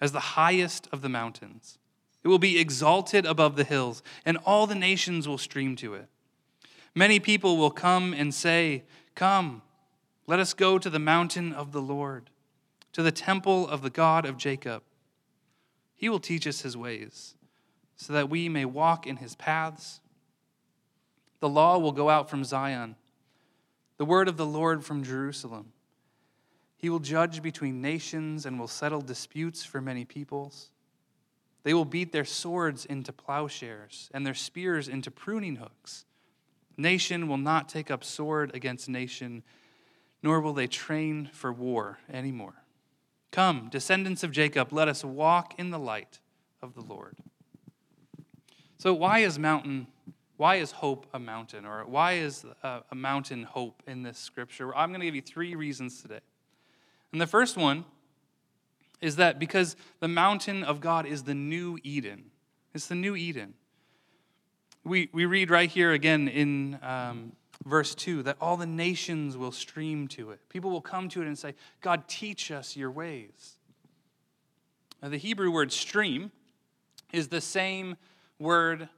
as 0.00 0.12
the 0.12 0.20
highest 0.20 0.88
of 0.92 1.02
the 1.02 1.08
mountains. 1.08 1.78
It 2.22 2.28
will 2.28 2.38
be 2.38 2.58
exalted 2.58 3.24
above 3.24 3.56
the 3.56 3.64
hills, 3.64 4.02
and 4.24 4.36
all 4.38 4.66
the 4.66 4.74
nations 4.74 5.28
will 5.28 5.38
stream 5.38 5.76
to 5.76 5.94
it. 5.94 6.08
Many 6.94 7.20
people 7.20 7.56
will 7.56 7.70
come 7.70 8.12
and 8.12 8.34
say, 8.34 8.84
Come, 9.14 9.62
let 10.26 10.40
us 10.40 10.54
go 10.54 10.78
to 10.78 10.90
the 10.90 10.98
mountain 10.98 11.52
of 11.52 11.72
the 11.72 11.80
Lord, 11.80 12.30
to 12.92 13.02
the 13.02 13.12
temple 13.12 13.68
of 13.68 13.82
the 13.82 13.90
God 13.90 14.24
of 14.24 14.36
Jacob. 14.36 14.82
He 15.94 16.08
will 16.08 16.18
teach 16.18 16.46
us 16.46 16.62
his 16.62 16.76
ways, 16.76 17.34
so 17.96 18.12
that 18.12 18.28
we 18.28 18.48
may 18.48 18.64
walk 18.64 19.06
in 19.06 19.16
his 19.16 19.34
paths. 19.36 20.00
The 21.40 21.48
law 21.48 21.78
will 21.78 21.92
go 21.92 22.10
out 22.10 22.28
from 22.28 22.44
Zion, 22.44 22.96
the 23.98 24.04
word 24.04 24.28
of 24.28 24.36
the 24.36 24.46
Lord 24.46 24.84
from 24.84 25.04
Jerusalem. 25.04 25.72
He 26.76 26.90
will 26.90 26.98
judge 26.98 27.42
between 27.42 27.80
nations 27.80 28.46
and 28.46 28.58
will 28.58 28.68
settle 28.68 29.00
disputes 29.00 29.64
for 29.64 29.80
many 29.80 30.04
peoples. 30.04 30.70
They 31.62 31.74
will 31.74 31.84
beat 31.84 32.12
their 32.12 32.24
swords 32.24 32.84
into 32.84 33.12
plowshares 33.12 34.10
and 34.14 34.26
their 34.26 34.34
spears 34.34 34.88
into 34.88 35.10
pruning 35.10 35.56
hooks. 35.56 36.04
Nation 36.76 37.28
will 37.28 37.38
not 37.38 37.68
take 37.68 37.90
up 37.90 38.04
sword 38.04 38.54
against 38.54 38.88
nation, 38.88 39.42
nor 40.22 40.40
will 40.40 40.52
they 40.52 40.66
train 40.66 41.30
for 41.32 41.52
war 41.52 41.98
anymore. 42.12 42.54
Come, 43.32 43.68
descendants 43.70 44.22
of 44.22 44.30
Jacob, 44.30 44.72
let 44.72 44.88
us 44.88 45.04
walk 45.04 45.54
in 45.58 45.70
the 45.70 45.78
light 45.78 46.20
of 46.62 46.74
the 46.74 46.82
Lord. 46.82 47.16
So, 48.78 48.92
why 48.92 49.20
is 49.20 49.38
mountain? 49.38 49.86
Why 50.36 50.56
is 50.56 50.70
hope 50.70 51.06
a 51.14 51.18
mountain? 51.18 51.64
Or 51.64 51.84
why 51.86 52.14
is 52.14 52.44
uh, 52.62 52.80
a, 52.90 52.94
mountain 52.94 53.42
hope 53.42 53.82
in 53.86 54.02
this 54.02 54.18
scripture? 54.18 54.74
I'm 54.76 54.90
going 54.90 55.00
to 55.00 55.06
give 55.06 55.14
you 55.14 55.22
three 55.22 55.54
reasons 55.54 56.02
today. 56.02 56.20
And 57.12 57.20
the 57.20 57.26
first 57.26 57.56
one 57.56 57.84
is 59.00 59.16
that 59.16 59.38
because 59.38 59.76
the 60.00 60.08
mountain 60.08 60.64
of 60.64 60.80
God 60.80 61.06
is 61.06 61.24
the 61.24 61.34
new 61.34 61.78
Eden. 61.82 62.30
It's 62.74 62.86
the 62.86 62.94
new 62.94 63.16
Eden. 63.16 63.54
We, 64.84 65.08
we 65.12 65.26
read 65.26 65.50
right 65.50 65.68
here 65.68 65.92
again 65.92 66.28
in 66.28 66.78
um, 66.82 67.32
verse 67.64 67.94
2 67.94 68.22
that 68.24 68.36
all 68.40 68.56
the 68.56 68.66
nations 68.66 69.36
will 69.36 69.52
stream 69.52 70.08
to 70.08 70.30
it. 70.30 70.40
People 70.48 70.70
will 70.70 70.80
come 70.80 71.08
to 71.10 71.22
it 71.22 71.26
and 71.26 71.38
say, 71.38 71.54
God, 71.80 72.06
teach 72.08 72.50
us 72.50 72.76
your 72.76 72.90
ways. 72.90 73.58
Now, 75.02 75.08
the 75.08 75.18
Hebrew 75.18 75.50
word 75.50 75.72
stream 75.72 76.30
is 77.12 77.28
the 77.28 77.40
same 77.40 77.96
word 78.38 78.88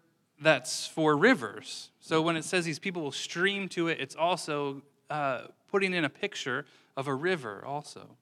that's 0.41 0.87
for 0.87 1.17
rivers. 1.17 1.91
So 2.01 2.23
when 2.23 2.37
it 2.37 2.45
says 2.45 2.65
these 2.65 2.79
people 2.79 3.03
will 3.03 3.13
stream 3.13 3.69
to 3.71 3.89
it, 3.89 3.99
it's 4.01 4.15
also 4.15 4.83
uh, 5.11 5.43
putting 5.69 5.95
in 5.95 6.05
a 6.05 6.09
picture 6.09 6.65
of 6.99 7.09
a 7.09 7.15
river, 7.15 7.65
also. 7.65 8.17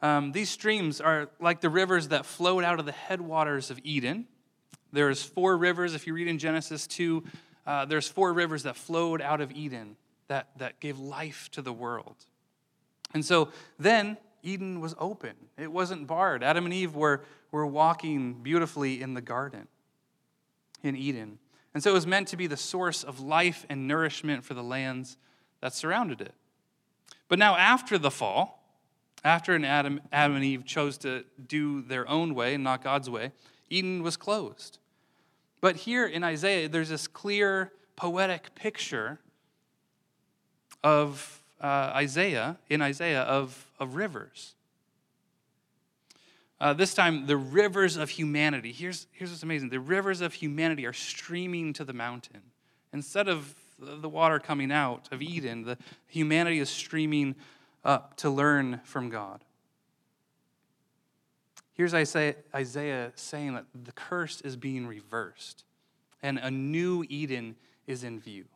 Um, 0.00 0.32
these 0.32 0.48
streams 0.48 1.02
are 1.02 1.28
like 1.38 1.60
the 1.60 1.68
rivers 1.68 2.08
that 2.08 2.24
flowed 2.24 2.64
out 2.64 2.78
of 2.80 2.86
the 2.86 2.92
headwaters 2.92 3.70
of 3.70 3.78
Eden 3.84 4.26
there's 4.92 5.22
four 5.22 5.56
rivers. 5.56 5.94
If 5.94 6.06
you 6.06 6.14
read 6.14 6.28
in 6.28 6.38
Genesis 6.38 6.86
2, 6.86 7.24
uh, 7.66 7.84
there's 7.84 8.08
four 8.08 8.32
rivers 8.32 8.62
that 8.62 8.76
flowed 8.76 9.20
out 9.20 9.40
of 9.40 9.52
Eden 9.52 9.96
that, 10.28 10.48
that 10.56 10.80
gave 10.80 10.98
life 10.98 11.48
to 11.52 11.62
the 11.62 11.72
world. 11.72 12.16
And 13.14 13.24
so 13.24 13.50
then 13.78 14.16
Eden 14.42 14.80
was 14.80 14.94
open, 14.98 15.34
it 15.58 15.70
wasn't 15.70 16.06
barred. 16.06 16.42
Adam 16.42 16.64
and 16.64 16.72
Eve 16.72 16.94
were, 16.94 17.22
were 17.50 17.66
walking 17.66 18.34
beautifully 18.34 19.02
in 19.02 19.14
the 19.14 19.20
garden 19.20 19.68
in 20.82 20.96
Eden. 20.96 21.38
And 21.74 21.82
so 21.82 21.90
it 21.90 21.94
was 21.94 22.06
meant 22.06 22.28
to 22.28 22.36
be 22.36 22.46
the 22.46 22.56
source 22.56 23.04
of 23.04 23.20
life 23.20 23.66
and 23.68 23.86
nourishment 23.86 24.44
for 24.44 24.54
the 24.54 24.62
lands 24.62 25.16
that 25.60 25.74
surrounded 25.74 26.20
it. 26.20 26.34
But 27.28 27.38
now, 27.38 27.56
after 27.56 27.98
the 27.98 28.10
fall, 28.10 28.58
after 29.24 29.54
an 29.54 29.64
Adam, 29.64 30.00
Adam 30.12 30.36
and 30.36 30.44
Eve 30.44 30.64
chose 30.64 30.96
to 30.98 31.24
do 31.46 31.82
their 31.82 32.08
own 32.08 32.34
way 32.34 32.54
and 32.54 32.64
not 32.64 32.82
God's 32.82 33.10
way, 33.10 33.32
Eden 33.68 34.02
was 34.02 34.16
closed. 34.16 34.78
But 35.60 35.76
here 35.76 36.06
in 36.06 36.24
Isaiah, 36.24 36.68
there's 36.68 36.88
this 36.88 37.06
clear 37.06 37.72
poetic 37.96 38.54
picture 38.54 39.18
of 40.84 41.42
uh, 41.60 41.92
Isaiah, 41.94 42.56
in 42.70 42.80
Isaiah, 42.80 43.22
of, 43.22 43.70
of 43.78 43.96
rivers. 43.96 44.54
Uh, 46.60 46.72
this 46.72 46.94
time, 46.94 47.26
the 47.26 47.36
rivers 47.36 47.96
of 47.96 48.10
humanity. 48.10 48.72
Here's, 48.72 49.06
here's 49.12 49.30
what's 49.30 49.42
amazing 49.42 49.68
the 49.68 49.80
rivers 49.80 50.20
of 50.20 50.34
humanity 50.34 50.86
are 50.86 50.92
streaming 50.92 51.72
to 51.74 51.84
the 51.84 51.92
mountain. 51.92 52.40
Instead 52.92 53.28
of 53.28 53.54
the 53.78 54.08
water 54.08 54.38
coming 54.38 54.72
out 54.72 55.08
of 55.12 55.22
Eden, 55.22 55.62
the 55.64 55.78
humanity 56.06 56.58
is 56.58 56.68
streaming 56.68 57.36
up 57.84 58.16
to 58.16 58.30
learn 58.30 58.80
from 58.84 59.08
God. 59.08 59.44
Here's 61.72 61.94
Isaiah 61.94 63.12
saying 63.14 63.54
that 63.54 63.66
the 63.84 63.92
curse 63.92 64.40
is 64.40 64.56
being 64.56 64.86
reversed 64.86 65.64
and 66.22 66.38
a 66.38 66.50
new 66.50 67.04
Eden 67.08 67.54
is 67.86 68.02
in 68.02 68.18
view. 68.18 68.46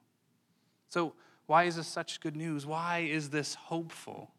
So, 0.89 1.15
why 1.47 1.65
is 1.65 1.77
this 1.77 1.87
such 1.87 2.21
good 2.21 2.37
news? 2.37 2.67
Why 2.67 3.01
is 3.01 3.31
this 3.31 3.55
hopeful? 3.55 4.31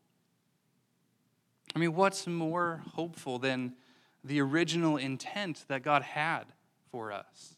I 1.75 1.80
mean, 1.80 1.94
what's 1.96 2.28
more 2.28 2.84
hopeful 2.94 3.40
than 3.40 3.74
the 4.24 4.42
original 4.42 4.98
intent 4.98 5.66
that 5.68 5.84
God 5.84 6.02
had 6.02 6.44
for 6.92 7.12
us? 7.12 7.56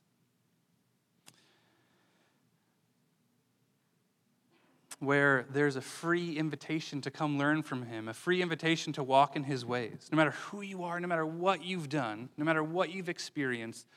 Where 5.05 5.45
there's 5.49 5.75
a 5.75 5.81
free 5.81 6.37
invitation 6.37 7.01
to 7.01 7.11
come 7.11 7.37
learn 7.37 7.63
from 7.63 7.83
him, 7.83 8.07
a 8.07 8.13
free 8.13 8.41
invitation 8.41 8.93
to 8.93 9.03
walk 9.03 9.35
in 9.35 9.43
his 9.43 9.65
ways. 9.65 10.09
No 10.11 10.15
matter 10.17 10.31
who 10.31 10.61
you 10.61 10.83
are, 10.83 10.99
no 10.99 11.07
matter 11.07 11.25
what 11.25 11.63
you've 11.63 11.89
done, 11.89 12.29
no 12.37 12.45
matter 12.45 12.63
what 12.63 12.91
you've 12.91 13.09
experienced, 13.09 13.87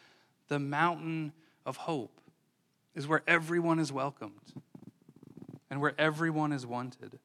the 0.48 0.58
mountain 0.58 1.32
of 1.66 1.76
hope 1.76 2.20
is 2.94 3.06
where 3.06 3.22
everyone 3.26 3.78
is 3.78 3.92
welcomed 3.92 4.52
and 5.70 5.80
where 5.80 5.94
everyone 5.98 6.52
is 6.52 6.66
wanted. 6.66 7.18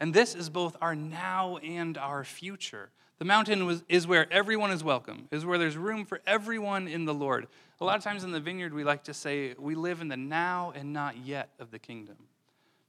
And 0.00 0.14
this 0.14 0.34
is 0.34 0.48
both 0.48 0.76
our 0.80 0.94
now 0.94 1.58
and 1.58 1.98
our 1.98 2.24
future. 2.24 2.90
The 3.18 3.26
mountain 3.26 3.66
was, 3.66 3.84
is 3.88 4.06
where 4.06 4.32
everyone 4.32 4.70
is 4.70 4.82
welcome, 4.82 5.28
is 5.30 5.44
where 5.44 5.58
there's 5.58 5.76
room 5.76 6.06
for 6.06 6.20
everyone 6.26 6.88
in 6.88 7.04
the 7.04 7.12
Lord. 7.12 7.48
A 7.80 7.84
lot 7.84 7.98
of 7.98 8.02
times 8.02 8.24
in 8.24 8.32
the 8.32 8.40
vineyard, 8.40 8.72
we 8.72 8.82
like 8.82 9.04
to 9.04 9.14
say 9.14 9.54
we 9.58 9.74
live 9.74 10.00
in 10.00 10.08
the 10.08 10.16
now 10.16 10.72
and 10.74 10.94
not 10.94 11.18
yet 11.18 11.50
of 11.58 11.70
the 11.70 11.78
kingdom. 11.78 12.16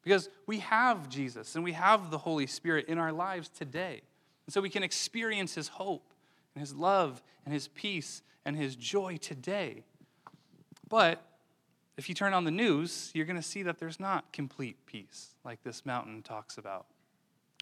Because 0.04 0.30
we 0.48 0.60
have 0.60 1.10
Jesus 1.10 1.56
and 1.56 1.64
we 1.64 1.74
have 1.74 2.10
the 2.10 2.18
Holy 2.18 2.48
Spirit 2.48 2.88
in 2.88 2.98
our 2.98 3.12
lives 3.12 3.50
today. 3.50 4.02
And 4.48 4.54
so 4.54 4.62
we 4.62 4.70
can 4.70 4.84
experience 4.84 5.54
his 5.54 5.68
hope 5.68 6.12
and 6.56 6.62
his 6.62 6.74
love 6.74 7.22
and 7.46 7.54
his 7.54 7.68
peace 7.70 8.22
and 8.46 8.56
his 8.56 8.76
joy 8.76 9.18
today. 9.18 9.84
But 10.90 11.24
if 11.98 12.10
you 12.10 12.16
turn 12.16 12.34
on 12.34 12.46
the 12.46 12.52
news, 12.52 13.12
you're 13.14 13.26
going 13.26 13.36
to 13.36 13.48
see 13.48 13.64
that 13.64 13.78
there's 13.78 14.00
not 14.00 14.34
complete 14.34 14.86
peace 14.86 15.36
like 15.46 15.64
this 15.64 15.86
mountain 15.86 16.24
talks 16.24 16.58
about. 16.58 16.88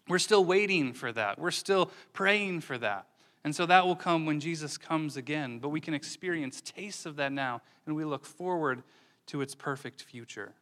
We're 0.08 0.18
still 0.18 0.44
waiting 0.44 0.92
for 0.94 1.12
that. 1.12 1.38
We're 1.38 1.50
still 1.50 1.90
praying 2.12 2.62
for 2.62 2.78
that. 2.78 3.06
And 3.44 3.54
so 3.54 3.66
that 3.66 3.86
will 3.86 3.96
come 3.96 4.26
when 4.26 4.40
Jesus 4.40 4.76
comes 4.76 5.16
again. 5.16 5.58
But 5.58 5.68
we 5.68 5.80
can 5.80 5.94
experience 5.94 6.60
tastes 6.60 7.06
of 7.06 7.16
that 7.16 7.32
now, 7.32 7.62
and 7.86 7.94
we 7.94 8.04
look 8.04 8.24
forward 8.24 8.82
to 9.26 9.40
its 9.40 9.54
perfect 9.54 10.02
future. 10.02 10.54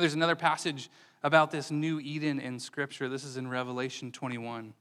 There's 0.00 0.14
another 0.14 0.36
passage 0.36 0.90
about 1.22 1.50
this 1.50 1.70
new 1.70 1.98
Eden 1.98 2.38
in 2.38 2.60
Scripture. 2.60 3.08
This 3.08 3.24
is 3.24 3.38
in 3.38 3.48
Revelation 3.48 4.12
21. 4.12 4.74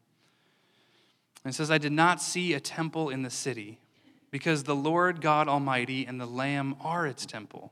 And 1.43 1.53
it 1.53 1.55
says, 1.55 1.71
I 1.71 1.77
did 1.77 1.93
not 1.93 2.21
see 2.21 2.53
a 2.53 2.59
temple 2.59 3.09
in 3.09 3.21
the 3.21 3.29
city, 3.29 3.79
because 4.29 4.63
the 4.63 4.75
Lord 4.75 5.21
God 5.21 5.47
Almighty 5.47 6.05
and 6.05 6.19
the 6.19 6.25
Lamb 6.25 6.75
are 6.81 7.07
its 7.07 7.25
temple. 7.25 7.71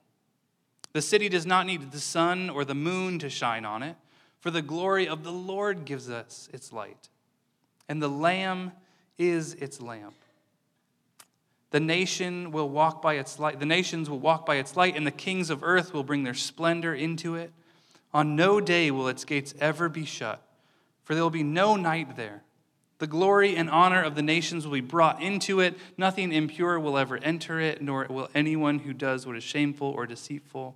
The 0.94 1.02
city 1.02 1.28
does 1.28 1.46
not 1.46 1.66
need 1.66 1.92
the 1.92 2.00
sun 2.00 2.50
or 2.50 2.64
the 2.64 2.76
moon 2.76 3.20
to 3.20 3.30
shine 3.30 3.66
on 3.66 3.84
it, 3.84 3.98
for 4.40 4.50
the 4.50 4.62
glory 4.62 5.08
of 5.08 5.24
the 5.24 5.32
Lord 5.32 5.84
gives 5.84 6.10
us 6.10 6.48
its 6.54 6.72
light, 6.72 7.10
and 7.90 8.02
the 8.02 8.08
Lamb 8.08 8.72
is 9.18 9.54
its 9.56 9.82
lamp. 9.82 10.16
The 11.74 11.80
nation 11.80 12.52
will 12.52 12.70
walk 12.70 13.02
by 13.02 13.16
its 13.16 13.40
light. 13.40 13.60
The 13.60 13.66
nations 13.66 14.08
will 14.08 14.20
walk 14.20 14.46
by 14.46 14.58
its 14.58 14.78
light, 14.78 14.96
and 14.96 15.08
the 15.08 15.12
kings 15.12 15.50
of 15.50 15.64
earth 15.64 15.92
will 15.92 16.04
bring 16.04 16.24
their 16.24 16.36
splendor 16.36 16.94
into 16.94 17.34
it. 17.34 17.52
On 18.14 18.36
no 18.36 18.62
day 18.62 18.92
will 18.92 19.08
its 19.08 19.26
gates 19.26 19.56
ever 19.60 19.90
be 19.90 20.06
shut, 20.06 20.40
for 21.04 21.16
there 21.16 21.24
will 21.24 21.32
be 21.32 21.42
no 21.42 21.76
night 21.76 22.16
there. 22.16 22.44
The 23.00 23.08
glory 23.08 23.56
and 23.56 23.72
honor 23.72 24.04
of 24.04 24.14
the 24.14 24.22
nations 24.22 24.68
will 24.68 24.74
be 24.74 24.82
brought 24.82 25.20
into 25.20 25.62
it. 25.62 25.76
Nothing 25.98 26.32
impure 26.32 26.80
will 26.80 26.96
ever 26.96 27.18
enter 27.18 27.60
it, 27.60 27.82
nor 27.82 28.06
will 28.08 28.30
anyone 28.36 28.78
who 28.78 28.94
does 28.94 29.26
what 29.26 29.36
is 29.36 29.44
shameful 29.44 29.88
or 29.88 30.06
deceitful, 30.06 30.76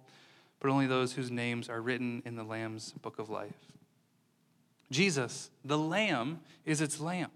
but 0.59 0.71
only 0.71 0.87
those 0.87 1.13
whose 1.13 1.29
names 1.29 1.69
are 1.69 1.79
written 1.79 2.23
in 2.25 2.35
the 2.37 2.43
Lamb's 2.43 2.93
book 3.03 3.19
of 3.19 3.29
life. 3.29 3.53
Jesus, 4.89 5.51
the 5.63 5.77
Lamb, 5.77 6.39
is 6.65 6.81
its 6.81 6.99
lamp. 6.99 7.33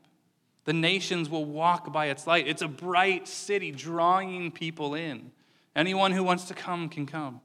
The 0.66 0.74
nations 0.74 1.30
will 1.30 1.46
walk 1.46 1.92
by 1.92 2.08
its 2.08 2.28
light. 2.28 2.48
It's 2.48 2.62
a 2.62 2.68
bright 2.68 3.28
city 3.28 3.72
drawing 3.72 4.52
people 4.52 4.94
in. 4.94 5.32
Anyone 5.76 6.12
who 6.12 6.24
wants 6.24 6.46
to 6.46 6.54
come 6.54 6.90
can 6.90 7.06
come. 7.06 7.42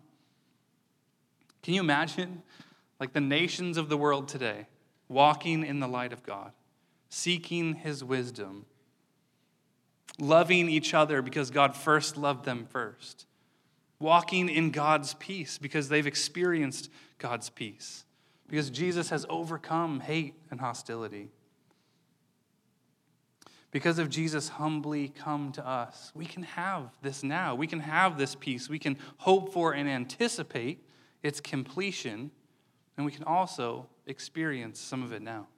Can 1.63 1.75
you 1.75 1.81
imagine, 1.81 2.43
like 3.01 3.13
the 3.13 3.21
nations 3.21 3.77
of 3.77 3.89
the 3.89 3.97
world 3.97 4.29
today, 4.29 4.67
walking 5.09 5.65
in 5.65 5.81
the 5.81 5.89
light 5.89 6.13
of 6.13 6.23
God, 6.23 6.53
seeking 7.09 7.75
his 7.75 8.05
wisdom, 8.05 8.67
loving 10.19 10.69
each 10.69 10.95
other 10.95 11.23
because 11.23 11.51
God 11.51 11.75
first 11.75 12.17
loved 12.17 12.45
them 12.45 12.67
first, 12.69 13.27
walking 13.99 14.49
in 14.49 14.71
God's 14.71 15.15
peace 15.15 15.59
because 15.59 15.89
they've 15.89 16.07
experienced 16.07 16.91
God's 17.19 17.49
peace, 17.51 18.05
because 18.49 18.71
Jesus 18.71 19.11
has 19.11 19.25
overcome 19.29 20.01
hate 20.01 20.35
and 20.51 20.61
hostility. 20.61 21.31
Because 23.77 23.99
of 23.99 24.09
Jesus 24.09 24.49
humbly 24.49 25.11
come 25.11 25.53
to 25.53 25.69
us, 25.69 26.11
we 26.15 26.25
can 26.25 26.45
have 26.45 26.97
this 27.03 27.23
now. 27.23 27.55
We 27.55 27.67
can 27.67 27.81
have 27.81 28.17
this 28.17 28.35
peace. 28.35 28.71
We 28.71 28.79
can 28.79 28.97
hope 29.19 29.53
for 29.53 29.75
and 29.75 29.87
anticipate 29.87 30.83
its 31.23 31.43
completion, 31.43 32.31
and 32.97 33.05
we 33.05 33.13
can 33.13 33.25
also 33.25 33.87
experience 34.07 34.81
some 34.81 35.03
of 35.03 35.13
it 35.13 35.21
now. 35.21 35.49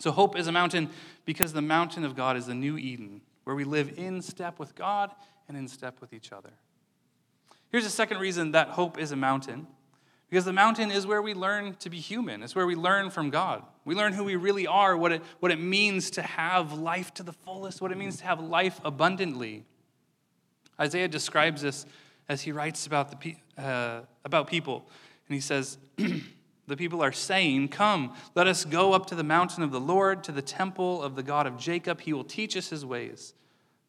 So, 0.00 0.10
hope 0.10 0.36
is 0.36 0.48
a 0.48 0.52
mountain 0.52 0.90
because 1.24 1.52
the 1.52 1.62
mountain 1.62 2.04
of 2.04 2.16
God 2.16 2.36
is 2.36 2.46
the 2.46 2.54
new 2.56 2.76
Eden, 2.76 3.20
where 3.44 3.54
we 3.54 3.62
live 3.62 3.96
in 3.96 4.22
step 4.22 4.58
with 4.58 4.74
God 4.74 5.12
and 5.46 5.56
in 5.56 5.68
step 5.68 6.00
with 6.00 6.12
each 6.12 6.32
other. 6.32 6.54
Here's 7.70 7.86
a 7.86 7.90
second 7.90 8.18
reason 8.18 8.50
that 8.50 8.70
hope 8.70 8.98
is 8.98 9.12
a 9.12 9.16
mountain 9.16 9.68
because 10.30 10.44
the 10.44 10.52
mountain 10.52 10.92
is 10.92 11.06
where 11.06 11.20
we 11.20 11.34
learn 11.34 11.74
to 11.80 11.90
be 11.90 11.98
human, 11.98 12.42
it's 12.42 12.54
where 12.54 12.66
we 12.66 12.76
learn 12.76 13.10
from 13.10 13.30
God. 13.30 13.64
We 13.84 13.96
learn 13.96 14.12
who 14.12 14.22
we 14.22 14.36
really 14.36 14.66
are, 14.66 14.96
what 14.96 15.10
it, 15.10 15.22
what 15.40 15.50
it 15.50 15.60
means 15.60 16.10
to 16.12 16.22
have 16.22 16.72
life 16.72 17.12
to 17.14 17.24
the 17.24 17.32
fullest, 17.32 17.82
what 17.82 17.90
it 17.90 17.98
means 17.98 18.18
to 18.18 18.24
have 18.24 18.40
life 18.40 18.80
abundantly. 18.84 19.64
Isaiah 20.80 21.08
describes 21.08 21.62
this 21.62 21.84
as 22.28 22.42
he 22.42 22.52
writes 22.52 22.86
about, 22.86 23.20
the, 23.20 23.36
uh, 23.58 24.02
about 24.24 24.46
people. 24.46 24.88
And 25.28 25.34
he 25.34 25.40
says, 25.40 25.78
The 26.70 26.76
people 26.76 27.02
are 27.02 27.10
saying, 27.10 27.70
Come, 27.70 28.14
let 28.36 28.46
us 28.46 28.64
go 28.64 28.92
up 28.92 29.06
to 29.06 29.16
the 29.16 29.24
mountain 29.24 29.64
of 29.64 29.72
the 29.72 29.80
Lord, 29.80 30.22
to 30.22 30.30
the 30.30 30.40
temple 30.40 31.02
of 31.02 31.16
the 31.16 31.22
God 31.24 31.48
of 31.48 31.58
Jacob. 31.58 32.00
He 32.00 32.12
will 32.12 32.22
teach 32.22 32.56
us 32.56 32.68
his 32.68 32.86
ways, 32.86 33.34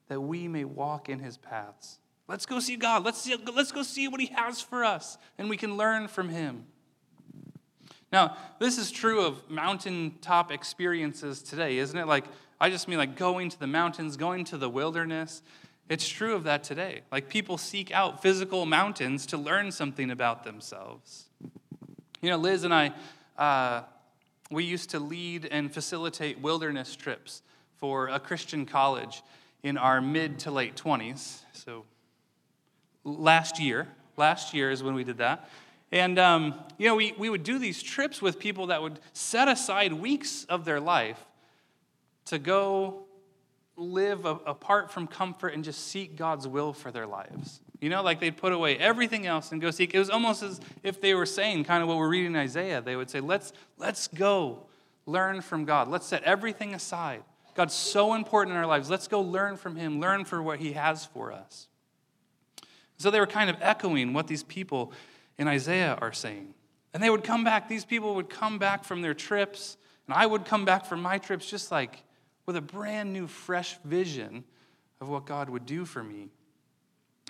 that 0.07 0.19
we 0.19 0.47
may 0.47 0.65
walk 0.65 1.07
in 1.07 1.19
his 1.19 1.37
paths. 1.37 1.99
Let's 2.31 2.45
go 2.45 2.61
see 2.61 2.77
God. 2.77 3.03
Let's, 3.03 3.19
see, 3.19 3.35
let's 3.53 3.73
go 3.73 3.83
see 3.83 4.07
what 4.07 4.21
he 4.21 4.27
has 4.27 4.61
for 4.61 4.85
us, 4.85 5.17
and 5.37 5.49
we 5.49 5.57
can 5.57 5.75
learn 5.75 6.07
from 6.07 6.29
him. 6.29 6.63
Now, 8.09 8.37
this 8.57 8.77
is 8.77 8.89
true 8.89 9.25
of 9.25 9.49
mountaintop 9.49 10.49
experiences 10.49 11.43
today, 11.43 11.77
isn't 11.77 11.97
it? 11.97 12.07
Like, 12.07 12.23
I 12.57 12.69
just 12.69 12.87
mean 12.87 12.97
like 12.99 13.17
going 13.17 13.49
to 13.49 13.59
the 13.59 13.67
mountains, 13.67 14.15
going 14.15 14.45
to 14.45 14.57
the 14.57 14.69
wilderness. 14.69 15.41
It's 15.89 16.07
true 16.07 16.33
of 16.33 16.45
that 16.45 16.63
today. 16.63 17.01
Like, 17.11 17.27
people 17.27 17.57
seek 17.57 17.91
out 17.91 18.21
physical 18.21 18.65
mountains 18.65 19.25
to 19.25 19.37
learn 19.37 19.69
something 19.69 20.09
about 20.09 20.45
themselves. 20.45 21.25
You 22.21 22.29
know, 22.29 22.37
Liz 22.37 22.63
and 22.63 22.73
I, 22.73 22.93
uh, 23.37 23.83
we 24.49 24.63
used 24.63 24.91
to 24.91 25.01
lead 25.01 25.49
and 25.51 25.69
facilitate 25.73 26.39
wilderness 26.39 26.95
trips 26.95 27.41
for 27.75 28.07
a 28.07 28.21
Christian 28.21 28.65
college 28.65 29.21
in 29.63 29.77
our 29.77 29.99
mid 29.99 30.39
to 30.39 30.51
late 30.51 30.77
20s. 30.77 31.41
So 31.51 31.83
last 33.03 33.59
year, 33.59 33.87
last 34.17 34.53
year 34.53 34.71
is 34.71 34.83
when 34.83 34.93
we 34.93 35.03
did 35.03 35.17
that. 35.17 35.49
And, 35.91 36.17
um, 36.17 36.53
you 36.77 36.87
know, 36.87 36.95
we, 36.95 37.13
we 37.17 37.29
would 37.29 37.43
do 37.43 37.59
these 37.59 37.83
trips 37.83 38.21
with 38.21 38.39
people 38.39 38.67
that 38.67 38.81
would 38.81 38.99
set 39.13 39.47
aside 39.47 39.91
weeks 39.91 40.45
of 40.45 40.63
their 40.63 40.79
life 40.79 41.19
to 42.25 42.39
go 42.39 43.05
live 43.75 44.25
a, 44.25 44.39
apart 44.45 44.91
from 44.91 45.07
comfort 45.07 45.49
and 45.49 45.63
just 45.63 45.87
seek 45.87 46.15
God's 46.15 46.47
will 46.47 46.71
for 46.71 46.91
their 46.91 47.07
lives. 47.07 47.59
You 47.81 47.89
know, 47.89 48.03
like 48.03 48.19
they'd 48.19 48.37
put 48.37 48.53
away 48.53 48.77
everything 48.77 49.25
else 49.25 49.51
and 49.51 49.59
go 49.59 49.71
seek. 49.71 49.93
It 49.93 49.99
was 49.99 50.09
almost 50.09 50.43
as 50.43 50.61
if 50.83 51.01
they 51.01 51.13
were 51.13 51.25
saying, 51.25 51.63
kind 51.65 51.81
of 51.81 51.89
what 51.89 51.97
we're 51.97 52.09
reading 52.09 52.33
in 52.33 52.37
Isaiah. 52.37 52.79
They 52.79 52.95
would 52.95 53.09
say, 53.09 53.19
let's, 53.19 53.53
let's 53.77 54.07
go 54.07 54.67
learn 55.05 55.41
from 55.41 55.65
God. 55.65 55.87
Let's 55.87 56.05
set 56.05 56.23
everything 56.23 56.73
aside. 56.73 57.23
God's 57.53 57.73
so 57.73 58.13
important 58.13 58.55
in 58.55 58.61
our 58.61 58.67
lives. 58.67 58.89
Let's 58.89 59.07
go 59.07 59.19
learn 59.19 59.57
from 59.57 59.75
Him, 59.75 59.99
learn 59.99 60.25
for 60.25 60.41
what 60.41 60.59
He 60.59 60.73
has 60.73 61.05
for 61.05 61.33
us. 61.33 61.67
So 63.01 63.11
they 63.11 63.19
were 63.19 63.27
kind 63.27 63.49
of 63.49 63.57
echoing 63.61 64.13
what 64.13 64.27
these 64.27 64.43
people 64.43 64.93
in 65.37 65.47
Isaiah 65.47 65.97
are 66.01 66.13
saying. 66.13 66.53
And 66.93 67.01
they 67.01 67.09
would 67.09 67.23
come 67.23 67.43
back, 67.43 67.67
these 67.67 67.85
people 67.85 68.15
would 68.15 68.29
come 68.29 68.59
back 68.59 68.83
from 68.83 69.01
their 69.01 69.13
trips, 69.13 69.77
and 70.07 70.15
I 70.15 70.25
would 70.25 70.45
come 70.45 70.65
back 70.65 70.85
from 70.85 71.01
my 71.01 71.17
trips 71.17 71.49
just 71.49 71.71
like 71.71 72.03
with 72.45 72.55
a 72.55 72.61
brand 72.61 73.13
new, 73.13 73.27
fresh 73.27 73.77
vision 73.85 74.43
of 74.99 75.09
what 75.09 75.25
God 75.25 75.49
would 75.49 75.65
do 75.65 75.85
for 75.85 76.03
me 76.03 76.29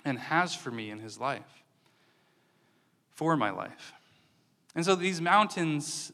and 0.04 0.18
has 0.18 0.54
for 0.54 0.70
me 0.70 0.90
in 0.90 0.98
his 0.98 1.18
life, 1.18 1.62
for 3.10 3.36
my 3.36 3.50
life. 3.50 3.92
And 4.74 4.84
so 4.84 4.94
these 4.94 5.20
mountains 5.20 6.12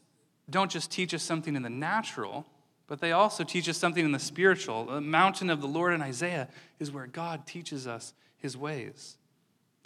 don't 0.49 0.69
just 0.69 0.91
teach 0.91 1.13
us 1.13 1.23
something 1.23 1.55
in 1.55 1.63
the 1.63 1.69
natural, 1.69 2.45
but 2.87 2.99
they 3.01 3.11
also 3.11 3.43
teach 3.43 3.67
us 3.67 3.77
something 3.77 4.03
in 4.03 4.11
the 4.11 4.19
spiritual. 4.19 4.85
The 4.85 5.01
mountain 5.01 5.49
of 5.49 5.61
the 5.61 5.67
Lord 5.67 5.93
in 5.93 6.01
Isaiah 6.01 6.47
is 6.79 6.91
where 6.91 7.07
God 7.07 7.45
teaches 7.45 7.87
us 7.87 8.13
his 8.37 8.55
ways, 8.57 9.17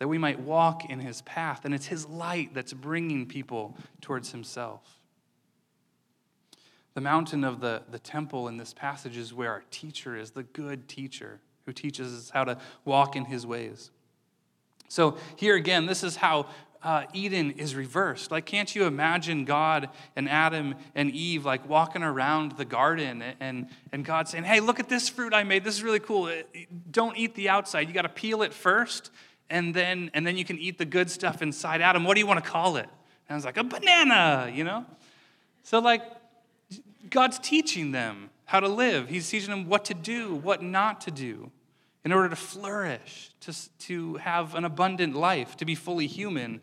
that 0.04 0.10
we 0.10 0.18
might 0.18 0.42
walk 0.42 0.90
in 0.90 1.00
his 1.00 1.22
path. 1.22 1.64
And 1.64 1.74
it's 1.74 1.86
his 1.86 2.06
light 2.06 2.54
that's 2.54 2.74
bringing 2.74 3.26
people 3.26 3.78
towards 4.02 4.34
himself. 4.34 5.00
The 6.94 7.00
mountain 7.00 7.46
of 7.46 7.62
the, 7.62 7.84
the 7.90 8.00
temple 8.00 8.50
in 8.50 8.58
this 8.58 8.74
passage 8.74 9.16
is 9.16 9.34
where 9.34 9.50
our 9.50 9.64
teacher 9.72 10.18
is, 10.18 10.32
the 10.32 10.44
good 10.44 10.90
teacher 10.90 11.40
who 11.66 11.72
teaches 11.72 12.14
us 12.14 12.30
how 12.32 12.44
to 12.44 12.58
walk 12.84 13.16
in 13.16 13.24
his 13.24 13.48
ways. 13.48 13.92
So, 14.90 15.16
here 15.38 15.56
again, 15.56 15.86
this 15.86 16.04
is 16.04 16.18
how 16.18 16.48
uh, 16.84 17.06
Eden 17.14 17.52
is 17.52 17.74
reversed. 17.74 18.30
Like, 18.30 18.46
can't 18.46 18.76
you 18.76 18.84
imagine 18.84 19.46
God 19.46 19.88
and 20.18 20.28
Adam 20.28 20.76
and 20.96 21.12
Eve 21.12 21.46
like 21.46 21.70
walking 21.70 22.04
around 22.04 22.58
the 22.58 22.66
garden 22.66 23.24
and, 23.40 23.68
and 23.94 24.04
God 24.04 24.28
saying, 24.28 24.44
Hey, 24.44 24.60
look 24.60 24.82
at 24.82 24.90
this 24.90 25.08
fruit 25.08 25.34
I 25.34 25.44
made. 25.46 25.64
This 25.64 25.76
is 25.76 25.84
really 25.84 26.02
cool. 26.02 26.30
Don't 26.92 27.18
eat 27.18 27.36
the 27.36 27.48
outside. 27.48 27.88
You 27.88 27.94
got 27.94 28.02
to 28.02 28.10
peel 28.10 28.42
it 28.42 28.54
first, 28.54 29.10
and 29.54 29.72
then, 29.72 30.10
and 30.16 30.26
then 30.26 30.36
you 30.36 30.44
can 30.44 30.58
eat 30.58 30.80
the 30.80 30.86
good 30.86 31.12
stuff 31.12 31.44
inside. 31.44 31.80
Adam, 31.80 32.04
what 32.04 32.16
do 32.16 32.20
you 32.20 32.26
want 32.26 32.44
to 32.44 32.50
call 32.50 32.76
it? 32.78 32.90
And 33.30 33.30
I 33.30 33.36
was 33.36 33.46
like, 33.46 33.58
A 33.58 33.64
banana, 33.64 34.52
you 34.52 34.64
know? 34.64 34.84
So, 35.62 35.78
like, 35.78 36.02
God's 37.12 37.38
teaching 37.38 37.92
them 37.92 38.32
how 38.46 38.60
to 38.60 38.68
live, 38.68 39.10
He's 39.10 39.30
teaching 39.30 39.52
them 39.52 39.68
what 39.68 39.86
to 39.86 39.94
do, 39.94 40.34
what 40.34 40.64
not 40.64 41.02
to 41.02 41.12
do 41.12 41.52
in 42.04 42.12
order 42.12 42.30
to 42.30 42.36
flourish, 42.36 43.30
to, 43.42 43.78
to 43.78 44.16
have 44.16 44.56
an 44.56 44.66
abundant 44.66 45.16
life, 45.16 45.56
to 45.58 45.66
be 45.66 45.76
fully 45.76 46.08
human. 46.08 46.60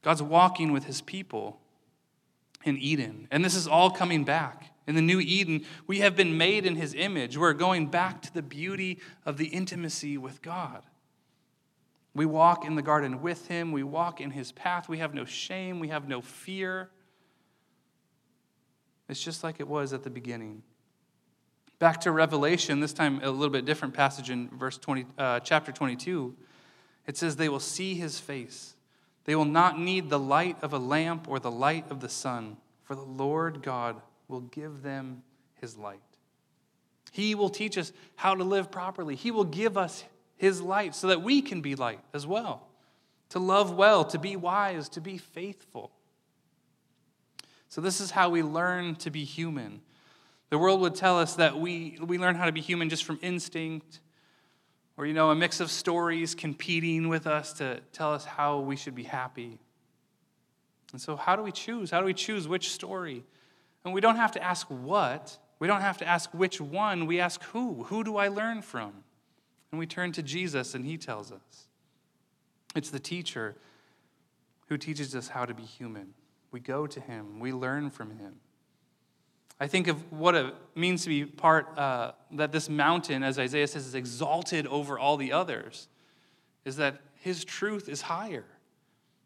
God's 0.00 0.22
walking 0.22 0.72
with 0.72 0.84
his 0.84 1.02
people 1.02 1.60
in 2.64 2.78
Eden. 2.78 3.28
And 3.30 3.44
this 3.44 3.54
is 3.54 3.68
all 3.68 3.90
coming 3.90 4.24
back. 4.24 4.72
In 4.86 4.94
the 4.94 5.02
new 5.02 5.20
Eden, 5.20 5.64
we 5.86 5.98
have 5.98 6.16
been 6.16 6.38
made 6.38 6.64
in 6.64 6.76
his 6.76 6.94
image. 6.94 7.36
We're 7.36 7.52
going 7.52 7.88
back 7.88 8.22
to 8.22 8.32
the 8.32 8.42
beauty 8.42 8.98
of 9.24 9.36
the 9.36 9.46
intimacy 9.46 10.16
with 10.16 10.42
God. 10.42 10.82
We 12.16 12.24
walk 12.24 12.64
in 12.64 12.76
the 12.76 12.82
garden 12.82 13.20
with 13.20 13.46
him, 13.46 13.72
we 13.72 13.82
walk 13.82 14.22
in 14.22 14.30
his 14.30 14.50
path. 14.50 14.88
We 14.88 14.98
have 14.98 15.12
no 15.12 15.26
shame, 15.26 15.80
we 15.80 15.88
have 15.88 16.08
no 16.08 16.22
fear. 16.22 16.88
It's 19.06 19.22
just 19.22 19.44
like 19.44 19.60
it 19.60 19.68
was 19.68 19.92
at 19.92 20.02
the 20.02 20.08
beginning. 20.08 20.62
Back 21.78 22.00
to 22.00 22.10
Revelation, 22.10 22.80
this 22.80 22.94
time 22.94 23.20
a 23.22 23.30
little 23.30 23.50
bit 23.50 23.66
different 23.66 23.92
passage 23.92 24.30
in 24.30 24.48
verse 24.48 24.78
20, 24.78 25.04
uh, 25.18 25.40
chapter 25.40 25.72
22. 25.72 26.34
It 27.06 27.18
says, 27.18 27.36
They 27.36 27.50
will 27.50 27.60
see 27.60 27.94
his 27.94 28.18
face. 28.18 28.76
They 29.26 29.36
will 29.36 29.44
not 29.44 29.78
need 29.78 30.08
the 30.08 30.18
light 30.18 30.56
of 30.62 30.72
a 30.72 30.78
lamp 30.78 31.28
or 31.28 31.38
the 31.38 31.50
light 31.50 31.84
of 31.90 32.00
the 32.00 32.08
sun, 32.08 32.56
for 32.82 32.94
the 32.94 33.02
Lord 33.02 33.62
God 33.62 34.00
will 34.26 34.40
give 34.40 34.82
them 34.82 35.22
his 35.60 35.76
light. 35.76 36.00
He 37.12 37.34
will 37.34 37.50
teach 37.50 37.76
us 37.76 37.92
how 38.14 38.34
to 38.34 38.42
live 38.42 38.70
properly. 38.70 39.16
He 39.16 39.30
will 39.30 39.44
give 39.44 39.76
us 39.76 40.04
his 40.36 40.60
light 40.60 40.94
so 40.94 41.08
that 41.08 41.22
we 41.22 41.42
can 41.42 41.60
be 41.60 41.74
light 41.74 42.00
as 42.12 42.26
well, 42.26 42.68
to 43.30 43.38
love 43.38 43.74
well, 43.74 44.04
to 44.04 44.18
be 44.18 44.36
wise, 44.36 44.88
to 44.90 45.00
be 45.00 45.18
faithful. 45.18 45.90
So, 47.68 47.80
this 47.80 48.00
is 48.00 48.10
how 48.10 48.30
we 48.30 48.42
learn 48.42 48.94
to 48.96 49.10
be 49.10 49.24
human. 49.24 49.80
The 50.50 50.58
world 50.58 50.80
would 50.80 50.94
tell 50.94 51.18
us 51.18 51.34
that 51.34 51.58
we, 51.58 51.98
we 52.00 52.18
learn 52.18 52.36
how 52.36 52.44
to 52.44 52.52
be 52.52 52.60
human 52.60 52.88
just 52.88 53.04
from 53.04 53.18
instinct, 53.22 54.00
or, 54.96 55.04
you 55.04 55.12
know, 55.12 55.30
a 55.30 55.34
mix 55.34 55.60
of 55.60 55.70
stories 55.70 56.34
competing 56.34 57.08
with 57.08 57.26
us 57.26 57.52
to 57.54 57.80
tell 57.92 58.14
us 58.14 58.24
how 58.24 58.60
we 58.60 58.76
should 58.76 58.94
be 58.94 59.02
happy. 59.02 59.58
And 60.92 61.00
so, 61.00 61.16
how 61.16 61.36
do 61.36 61.42
we 61.42 61.52
choose? 61.52 61.90
How 61.90 62.00
do 62.00 62.06
we 62.06 62.14
choose 62.14 62.46
which 62.46 62.70
story? 62.70 63.24
And 63.84 63.92
we 63.92 64.00
don't 64.00 64.16
have 64.16 64.32
to 64.32 64.42
ask 64.42 64.66
what, 64.68 65.36
we 65.58 65.66
don't 65.66 65.80
have 65.80 65.98
to 65.98 66.06
ask 66.06 66.32
which 66.32 66.60
one, 66.60 67.06
we 67.06 67.20
ask 67.20 67.42
who. 67.44 67.84
Who 67.84 68.04
do 68.04 68.16
I 68.16 68.28
learn 68.28 68.62
from? 68.62 68.92
And 69.72 69.78
we 69.78 69.86
turn 69.86 70.12
to 70.12 70.22
Jesus, 70.22 70.74
and 70.74 70.84
he 70.84 70.96
tells 70.96 71.32
us. 71.32 71.68
It's 72.74 72.90
the 72.90 73.00
teacher 73.00 73.56
who 74.68 74.76
teaches 74.76 75.14
us 75.14 75.28
how 75.28 75.44
to 75.44 75.54
be 75.54 75.62
human. 75.62 76.14
We 76.50 76.60
go 76.60 76.86
to 76.86 77.00
him, 77.00 77.40
we 77.40 77.52
learn 77.52 77.90
from 77.90 78.10
him. 78.10 78.34
I 79.58 79.66
think 79.66 79.88
of 79.88 80.12
what 80.12 80.34
it 80.34 80.54
means 80.74 81.02
to 81.04 81.08
be 81.08 81.24
part, 81.24 81.78
uh, 81.78 82.12
that 82.32 82.52
this 82.52 82.68
mountain, 82.68 83.22
as 83.22 83.38
Isaiah 83.38 83.66
says, 83.66 83.86
is 83.86 83.94
exalted 83.94 84.66
over 84.66 84.98
all 84.98 85.16
the 85.16 85.32
others, 85.32 85.88
is 86.64 86.76
that 86.76 87.00
his 87.14 87.44
truth 87.44 87.88
is 87.88 88.02
higher. 88.02 88.44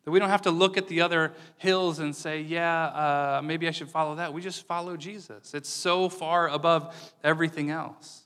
That 0.04 0.12
we 0.12 0.18
don't 0.18 0.30
have 0.30 0.42
to 0.42 0.50
look 0.50 0.76
at 0.76 0.88
the 0.88 1.00
other 1.00 1.32
hills 1.58 1.98
and 1.98 2.14
say, 2.14 2.40
yeah, 2.40 2.84
uh, 2.84 3.42
maybe 3.42 3.66
I 3.66 3.72
should 3.72 3.90
follow 3.90 4.14
that. 4.16 4.32
We 4.32 4.40
just 4.40 4.66
follow 4.66 4.96
Jesus. 4.96 5.52
It's 5.52 5.68
so 5.68 6.08
far 6.08 6.48
above 6.48 6.94
everything 7.24 7.70
else. 7.70 8.22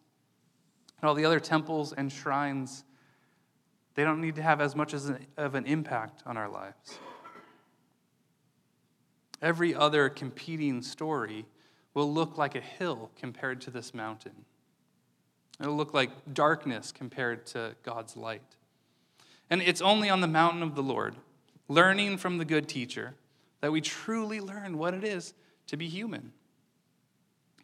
And 1.04 1.10
all 1.10 1.14
the 1.14 1.26
other 1.26 1.38
temples 1.38 1.92
and 1.92 2.10
shrines, 2.10 2.82
they 3.94 4.04
don't 4.04 4.22
need 4.22 4.36
to 4.36 4.42
have 4.42 4.62
as 4.62 4.74
much 4.74 4.94
as 4.94 5.10
an, 5.10 5.26
of 5.36 5.54
an 5.54 5.66
impact 5.66 6.22
on 6.24 6.38
our 6.38 6.48
lives. 6.48 6.98
every 9.42 9.74
other 9.74 10.08
competing 10.08 10.80
story 10.80 11.44
will 11.92 12.10
look 12.10 12.38
like 12.38 12.54
a 12.54 12.60
hill 12.62 13.10
compared 13.16 13.60
to 13.60 13.70
this 13.70 13.92
mountain. 13.92 14.46
It'll 15.60 15.76
look 15.76 15.92
like 15.92 16.10
darkness 16.32 16.90
compared 16.90 17.44
to 17.48 17.76
God's 17.82 18.16
light. 18.16 18.56
And 19.50 19.60
it's 19.60 19.82
only 19.82 20.08
on 20.08 20.22
the 20.22 20.26
mountain 20.26 20.62
of 20.62 20.74
the 20.74 20.82
Lord, 20.82 21.16
learning 21.68 22.16
from 22.16 22.38
the 22.38 22.46
good 22.46 22.66
teacher, 22.66 23.14
that 23.60 23.70
we 23.70 23.82
truly 23.82 24.40
learn 24.40 24.78
what 24.78 24.94
it 24.94 25.04
is 25.04 25.34
to 25.66 25.76
be 25.76 25.86
human. 25.86 26.32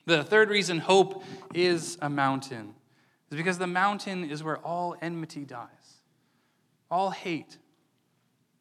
The 0.04 0.24
third 0.24 0.50
reason 0.50 0.80
hope 0.80 1.24
is 1.54 1.96
a 2.02 2.10
mountain 2.10 2.74
is 3.30 3.36
because 3.36 3.58
the 3.58 3.66
mountain 3.66 4.28
is 4.28 4.42
where 4.42 4.58
all 4.58 4.96
enmity 5.00 5.44
dies, 5.44 6.00
all 6.90 7.10
hate, 7.10 7.58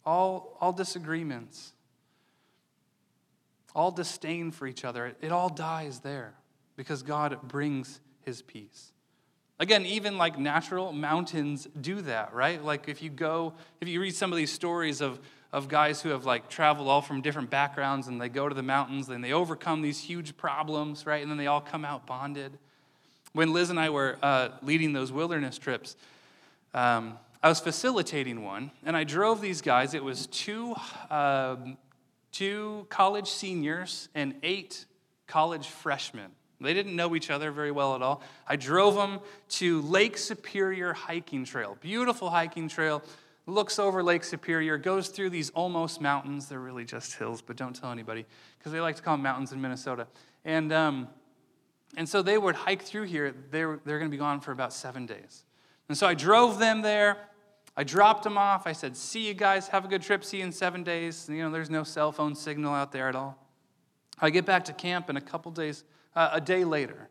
all, 0.05 0.57
all 0.61 0.71
disagreements, 0.71 1.73
all 3.75 3.91
disdain 3.91 4.51
for 4.51 4.67
each 4.67 4.85
other. 4.85 5.15
It 5.21 5.31
all 5.31 5.49
dies 5.49 5.99
there 5.99 6.33
because 6.75 7.03
God 7.03 7.39
brings 7.43 7.99
his 8.21 8.41
peace. 8.41 8.91
Again, 9.59 9.85
even 9.85 10.17
like 10.17 10.39
natural 10.39 10.93
mountains 10.93 11.67
do 11.81 12.01
that, 12.03 12.33
right? 12.33 12.63
Like 12.63 12.87
if 12.87 13.01
you 13.01 13.09
go, 13.09 13.53
if 13.81 13.87
you 13.89 13.99
read 13.99 14.15
some 14.15 14.31
of 14.31 14.37
these 14.37 14.51
stories 14.51 15.01
of, 15.01 15.19
of 15.51 15.67
guys 15.67 16.01
who 16.01 16.09
have 16.09 16.25
like 16.25 16.47
traveled 16.47 16.87
all 16.87 17.01
from 17.01 17.21
different 17.21 17.49
backgrounds 17.49 18.07
and 18.07 18.21
they 18.21 18.29
go 18.29 18.47
to 18.47 18.55
the 18.55 18.63
mountains 18.63 19.09
and 19.09 19.21
they 19.21 19.33
overcome 19.33 19.81
these 19.81 19.99
huge 19.99 20.37
problems, 20.37 21.05
right? 21.05 21.21
And 21.21 21.29
then 21.29 21.37
they 21.37 21.47
all 21.47 21.59
come 21.59 21.83
out 21.83 22.07
bonded. 22.07 22.57
When 23.33 23.53
Liz 23.53 23.69
and 23.69 23.79
I 23.79 23.89
were 23.89 24.17
uh, 24.21 24.49
leading 24.61 24.93
those 24.93 25.11
wilderness 25.11 25.57
trips, 25.57 25.95
um, 26.73 27.17
I 27.41 27.49
was 27.49 27.59
facilitating 27.59 28.43
one 28.43 28.71
and 28.85 28.97
I 28.97 29.03
drove 29.03 29.39
these 29.39 29.61
guys. 29.61 29.93
It 29.93 30.03
was 30.03 30.27
two, 30.27 30.75
um, 31.09 31.77
two 32.31 32.85
college 32.89 33.29
seniors 33.29 34.09
and 34.15 34.35
eight 34.43 34.85
college 35.27 35.67
freshmen. 35.67 36.31
They 36.61 36.73
didn't 36.73 36.95
know 36.95 37.15
each 37.15 37.29
other 37.29 37.51
very 37.51 37.71
well 37.71 37.95
at 37.95 38.01
all. 38.01 38.21
I 38.45 38.57
drove 38.57 38.95
them 38.95 39.19
to 39.49 39.81
Lake 39.83 40.17
Superior 40.17 40.91
hiking 40.91 41.45
trail. 41.45 41.77
Beautiful 41.79 42.29
hiking 42.29 42.67
trail. 42.67 43.01
Looks 43.45 43.79
over 43.79 44.03
Lake 44.03 44.23
Superior, 44.23 44.77
goes 44.77 45.07
through 45.07 45.29
these 45.29 45.49
almost 45.51 46.01
mountains. 46.01 46.47
They're 46.47 46.59
really 46.59 46.83
just 46.83 47.15
hills, 47.15 47.41
but 47.41 47.55
don't 47.55 47.73
tell 47.73 47.91
anybody 47.91 48.25
because 48.57 48.73
they 48.73 48.81
like 48.81 48.97
to 48.97 49.01
call 49.01 49.15
them 49.15 49.23
mountains 49.23 49.53
in 49.53 49.61
Minnesota. 49.61 50.07
And, 50.43 50.73
um, 50.73 51.07
and 51.97 52.07
so 52.07 52.21
they 52.21 52.37
would 52.37 52.55
hike 52.55 52.81
through 52.81 53.03
here. 53.03 53.33
They're, 53.51 53.79
they're 53.83 53.99
going 53.99 54.09
to 54.09 54.15
be 54.15 54.19
gone 54.19 54.39
for 54.39 54.51
about 54.51 54.73
seven 54.73 55.05
days. 55.05 55.43
And 55.87 55.97
so 55.97 56.07
I 56.07 56.13
drove 56.13 56.59
them 56.59 56.81
there. 56.81 57.17
I 57.75 57.83
dropped 57.83 58.23
them 58.23 58.37
off. 58.37 58.67
I 58.67 58.73
said, 58.73 58.95
See 58.95 59.27
you 59.27 59.33
guys. 59.33 59.69
Have 59.69 59.85
a 59.85 59.87
good 59.87 60.01
trip. 60.01 60.23
See 60.23 60.37
you 60.37 60.43
in 60.43 60.51
seven 60.51 60.83
days. 60.83 61.27
You 61.29 61.43
know, 61.43 61.51
there's 61.51 61.69
no 61.69 61.83
cell 61.83 62.11
phone 62.11 62.35
signal 62.35 62.73
out 62.73 62.91
there 62.91 63.07
at 63.09 63.15
all. 63.15 63.47
I 64.19 64.29
get 64.29 64.45
back 64.45 64.65
to 64.65 64.73
camp 64.73 65.09
in 65.09 65.17
a 65.17 65.21
couple 65.21 65.51
days 65.51 65.83
uh, 66.15 66.29
a 66.33 66.41
day 66.41 66.65
later, 66.65 67.09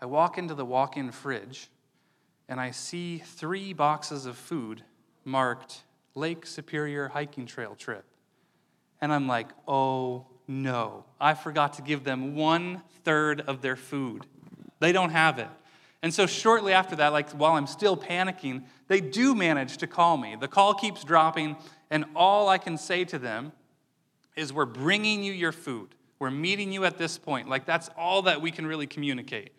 I 0.00 0.06
walk 0.06 0.38
into 0.38 0.54
the 0.54 0.64
walk 0.64 0.96
in 0.96 1.10
fridge 1.10 1.68
and 2.48 2.60
I 2.60 2.70
see 2.70 3.18
three 3.18 3.72
boxes 3.72 4.26
of 4.26 4.36
food 4.36 4.82
marked 5.24 5.82
Lake 6.14 6.46
Superior 6.46 7.08
Hiking 7.08 7.46
Trail 7.46 7.74
Trip. 7.74 8.04
And 9.00 9.12
I'm 9.12 9.26
like, 9.26 9.48
oh 9.66 10.26
no, 10.46 11.04
I 11.20 11.34
forgot 11.34 11.74
to 11.74 11.82
give 11.82 12.04
them 12.04 12.34
one 12.34 12.82
third 13.04 13.40
of 13.42 13.62
their 13.62 13.76
food. 13.76 14.26
They 14.80 14.92
don't 14.92 15.10
have 15.10 15.38
it. 15.38 15.48
And 16.02 16.12
so, 16.12 16.26
shortly 16.26 16.74
after 16.74 16.96
that, 16.96 17.14
like 17.14 17.30
while 17.30 17.52
I'm 17.52 17.66
still 17.66 17.96
panicking, 17.96 18.64
they 18.88 19.00
do 19.00 19.34
manage 19.34 19.78
to 19.78 19.86
call 19.86 20.18
me. 20.18 20.36
The 20.38 20.48
call 20.48 20.74
keeps 20.74 21.02
dropping, 21.02 21.56
and 21.90 22.04
all 22.14 22.48
I 22.48 22.58
can 22.58 22.76
say 22.76 23.04
to 23.06 23.18
them 23.18 23.52
is, 24.36 24.52
We're 24.52 24.66
bringing 24.66 25.24
you 25.24 25.32
your 25.32 25.52
food. 25.52 25.94
We're 26.18 26.30
meeting 26.30 26.72
you 26.72 26.84
at 26.84 26.98
this 26.98 27.16
point. 27.16 27.48
Like, 27.48 27.64
that's 27.64 27.88
all 27.96 28.22
that 28.22 28.42
we 28.42 28.50
can 28.50 28.66
really 28.66 28.86
communicate. 28.86 29.52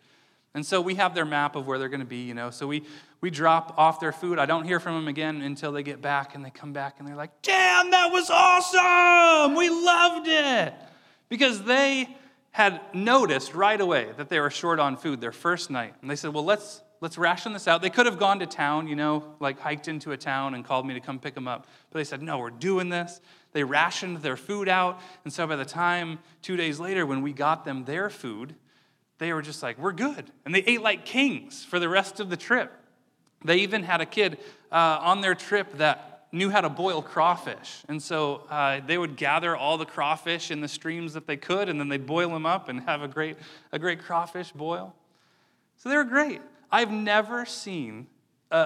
And 0.56 0.64
so 0.64 0.80
we 0.80 0.94
have 0.94 1.14
their 1.14 1.26
map 1.26 1.54
of 1.54 1.66
where 1.66 1.78
they're 1.78 1.90
going 1.90 2.00
to 2.00 2.06
be, 2.06 2.22
you 2.22 2.32
know. 2.32 2.48
So 2.48 2.66
we, 2.66 2.82
we 3.20 3.28
drop 3.28 3.74
off 3.76 4.00
their 4.00 4.10
food. 4.10 4.38
I 4.38 4.46
don't 4.46 4.64
hear 4.64 4.80
from 4.80 4.94
them 4.94 5.06
again 5.06 5.42
until 5.42 5.70
they 5.70 5.82
get 5.82 6.00
back 6.00 6.34
and 6.34 6.42
they 6.42 6.48
come 6.48 6.72
back 6.72 6.94
and 6.98 7.06
they're 7.06 7.14
like, 7.14 7.42
damn, 7.42 7.90
that 7.90 8.10
was 8.10 8.30
awesome. 8.30 9.54
We 9.54 9.68
loved 9.68 10.26
it. 10.26 10.72
Because 11.28 11.62
they 11.64 12.08
had 12.52 12.80
noticed 12.94 13.52
right 13.52 13.78
away 13.78 14.08
that 14.16 14.30
they 14.30 14.40
were 14.40 14.48
short 14.48 14.80
on 14.80 14.96
food 14.96 15.20
their 15.20 15.30
first 15.30 15.68
night. 15.68 15.92
And 16.00 16.10
they 16.10 16.16
said, 16.16 16.32
well, 16.32 16.46
let's, 16.46 16.80
let's 17.02 17.18
ration 17.18 17.52
this 17.52 17.68
out. 17.68 17.82
They 17.82 17.90
could 17.90 18.06
have 18.06 18.18
gone 18.18 18.38
to 18.38 18.46
town, 18.46 18.88
you 18.88 18.96
know, 18.96 19.34
like 19.40 19.60
hiked 19.60 19.88
into 19.88 20.12
a 20.12 20.16
town 20.16 20.54
and 20.54 20.64
called 20.64 20.86
me 20.86 20.94
to 20.94 21.00
come 21.00 21.18
pick 21.18 21.34
them 21.34 21.46
up. 21.46 21.66
But 21.90 21.98
they 21.98 22.04
said, 22.04 22.22
no, 22.22 22.38
we're 22.38 22.48
doing 22.48 22.88
this. 22.88 23.20
They 23.52 23.62
rationed 23.62 24.22
their 24.22 24.38
food 24.38 24.70
out. 24.70 25.02
And 25.24 25.32
so 25.34 25.46
by 25.46 25.56
the 25.56 25.66
time, 25.66 26.18
two 26.40 26.56
days 26.56 26.80
later, 26.80 27.04
when 27.04 27.20
we 27.20 27.34
got 27.34 27.66
them 27.66 27.84
their 27.84 28.08
food, 28.08 28.54
they 29.18 29.32
were 29.32 29.42
just 29.42 29.62
like, 29.62 29.78
we're 29.78 29.92
good. 29.92 30.30
And 30.44 30.54
they 30.54 30.62
ate 30.62 30.82
like 30.82 31.04
kings 31.04 31.64
for 31.64 31.78
the 31.78 31.88
rest 31.88 32.20
of 32.20 32.28
the 32.28 32.36
trip. 32.36 32.72
They 33.44 33.58
even 33.58 33.82
had 33.82 34.00
a 34.00 34.06
kid 34.06 34.38
uh, 34.72 34.98
on 35.00 35.20
their 35.20 35.34
trip 35.34 35.78
that 35.78 36.26
knew 36.32 36.50
how 36.50 36.60
to 36.60 36.68
boil 36.68 37.02
crawfish. 37.02 37.82
And 37.88 38.02
so 38.02 38.42
uh, 38.50 38.80
they 38.86 38.98
would 38.98 39.16
gather 39.16 39.56
all 39.56 39.78
the 39.78 39.86
crawfish 39.86 40.50
in 40.50 40.60
the 40.60 40.68
streams 40.68 41.14
that 41.14 41.26
they 41.26 41.36
could, 41.36 41.68
and 41.68 41.80
then 41.80 41.88
they'd 41.88 42.06
boil 42.06 42.30
them 42.30 42.46
up 42.46 42.68
and 42.68 42.80
have 42.80 43.02
a 43.02 43.08
great, 43.08 43.36
a 43.72 43.78
great 43.78 44.00
crawfish 44.00 44.52
boil. 44.52 44.94
So 45.78 45.88
they 45.88 45.96
were 45.96 46.04
great. 46.04 46.40
I've 46.70 46.90
never 46.90 47.46
seen 47.46 48.08
a, 48.50 48.56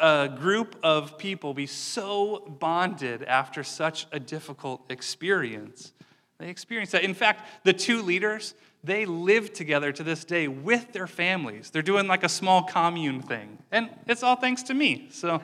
a, 0.00 0.06
a, 0.06 0.28
group 0.28 0.76
of 0.82 1.18
people 1.18 1.54
be 1.54 1.66
so 1.66 2.56
bonded 2.58 3.22
after 3.22 3.62
such 3.62 4.06
a 4.12 4.20
difficult 4.20 4.82
experience. 4.90 5.92
They 6.38 6.48
experienced 6.48 6.92
that. 6.92 7.04
In 7.04 7.14
fact, 7.14 7.64
the 7.64 7.72
two 7.72 8.02
leaders, 8.02 8.54
they 8.82 9.04
live 9.04 9.52
together 9.52 9.92
to 9.92 10.02
this 10.02 10.24
day 10.24 10.48
with 10.48 10.92
their 10.92 11.06
families. 11.06 11.70
They're 11.70 11.82
doing 11.82 12.06
like 12.06 12.24
a 12.24 12.28
small 12.28 12.62
commune 12.62 13.20
thing. 13.22 13.58
And 13.70 13.90
it's 14.06 14.22
all 14.22 14.36
thanks 14.36 14.62
to 14.64 14.74
me. 14.74 15.08
So, 15.10 15.40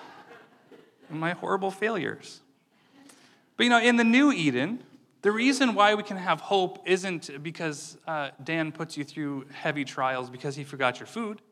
my 1.10 1.32
horrible 1.32 1.70
failures. 1.70 2.40
But 3.56 3.64
you 3.64 3.70
know, 3.70 3.80
in 3.80 3.96
the 3.96 4.04
new 4.04 4.32
Eden, 4.32 4.82
the 5.22 5.32
reason 5.32 5.74
why 5.74 5.94
we 5.94 6.02
can 6.02 6.16
have 6.16 6.40
hope 6.40 6.82
isn't 6.86 7.42
because 7.42 7.98
uh, 8.06 8.30
Dan 8.42 8.72
puts 8.72 8.96
you 8.96 9.04
through 9.04 9.46
heavy 9.52 9.84
trials 9.84 10.30
because 10.30 10.56
he 10.56 10.64
forgot 10.64 10.98
your 10.98 11.06
food. 11.06 11.42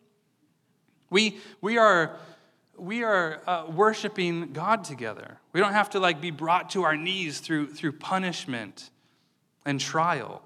We, 1.11 1.38
we 1.61 1.77
are, 1.77 2.17
we 2.77 3.03
are 3.03 3.43
uh, 3.47 3.67
worshiping 3.69 4.53
God 4.53 4.85
together. 4.85 5.38
We 5.53 5.61
don't 5.61 5.73
have 5.73 5.91
to 5.91 6.01
like 6.01 6.21
be 6.21 6.31
brought 6.31 6.71
to 6.71 6.85
our 6.85 6.97
knees 6.97 7.41
through, 7.41 7.75
through 7.75 7.93
punishment 7.93 8.91
and 9.67 9.79
trial. 9.79 10.43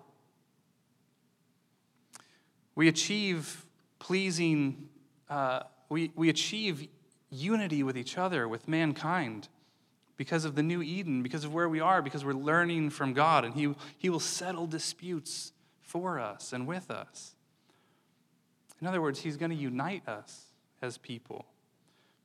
We 2.74 2.88
achieve 2.88 3.66
pleasing, 3.98 4.88
uh, 5.28 5.60
we, 5.88 6.10
we 6.14 6.28
achieve 6.28 6.88
unity 7.30 7.82
with 7.82 7.96
each 7.96 8.18
other, 8.18 8.48
with 8.48 8.68
mankind, 8.68 9.48
because 10.16 10.44
of 10.44 10.54
the 10.54 10.62
new 10.62 10.82
Eden, 10.82 11.22
because 11.22 11.44
of 11.44 11.52
where 11.52 11.68
we 11.68 11.80
are, 11.80 12.02
because 12.02 12.24
we're 12.24 12.32
learning 12.32 12.90
from 12.90 13.12
God, 13.12 13.44
and 13.44 13.54
He, 13.54 13.74
he 13.98 14.10
will 14.10 14.20
settle 14.20 14.66
disputes 14.66 15.52
for 15.80 16.18
us 16.18 16.52
and 16.52 16.66
with 16.66 16.90
us. 16.90 17.34
In 18.80 18.86
other 18.86 19.00
words, 19.02 19.20
He's 19.20 19.36
going 19.36 19.50
to 19.50 19.56
unite 19.56 20.06
us 20.08 20.46
as 20.80 20.98
people. 20.98 21.46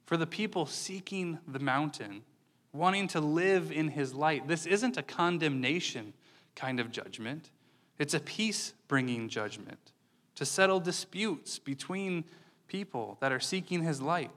For 0.06 0.18
the 0.18 0.28
people 0.28 0.66
seeking 0.66 1.40
the 1.48 1.60
mountain, 1.60 2.24
wanting 2.72 3.08
to 3.10 3.20
live 3.20 3.72
in 3.72 3.90
his 3.90 4.14
light, 4.14 4.48
this 4.48 4.66
isn't 4.66 4.98
a 4.98 5.04
condemnation 5.04 6.14
kind 6.56 6.80
of 6.80 6.92
judgment, 6.92 7.52
it's 8.00 8.14
a 8.14 8.20
peace 8.20 8.74
bringing 8.88 9.28
judgment 9.28 9.92
to 10.38 10.46
settle 10.46 10.80
disputes 10.80 11.58
between 11.58 12.24
people 12.68 13.18
that 13.22 13.32
are 13.32 13.40
seeking 13.40 13.82
his 13.82 14.02
light. 14.02 14.30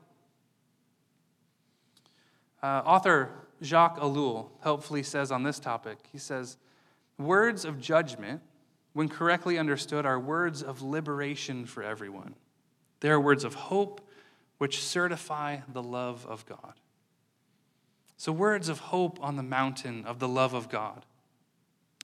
Uh, 2.62 2.82
author 2.86 3.30
Jacques 3.62 3.98
Ellul 3.98 4.48
helpfully 4.62 5.02
says 5.02 5.30
on 5.30 5.42
this 5.42 5.60
topic, 5.60 5.98
he 6.10 6.16
says, 6.16 6.56
Words 7.18 7.66
of 7.66 7.78
judgment, 7.78 8.40
when 8.94 9.10
correctly 9.10 9.58
understood, 9.58 10.06
are 10.06 10.18
words 10.18 10.62
of 10.62 10.80
liberation 10.80 11.66
for 11.66 11.82
everyone. 11.82 12.34
They 13.00 13.10
are 13.10 13.20
words 13.20 13.44
of 13.44 13.54
hope 13.54 14.00
which 14.56 14.82
certify 14.82 15.58
the 15.70 15.82
love 15.82 16.26
of 16.26 16.46
God. 16.46 16.74
So, 18.16 18.32
words 18.32 18.70
of 18.70 18.78
hope 18.78 19.18
on 19.22 19.36
the 19.36 19.42
mountain 19.42 20.06
of 20.06 20.18
the 20.18 20.28
love 20.28 20.54
of 20.54 20.70
God. 20.70 21.04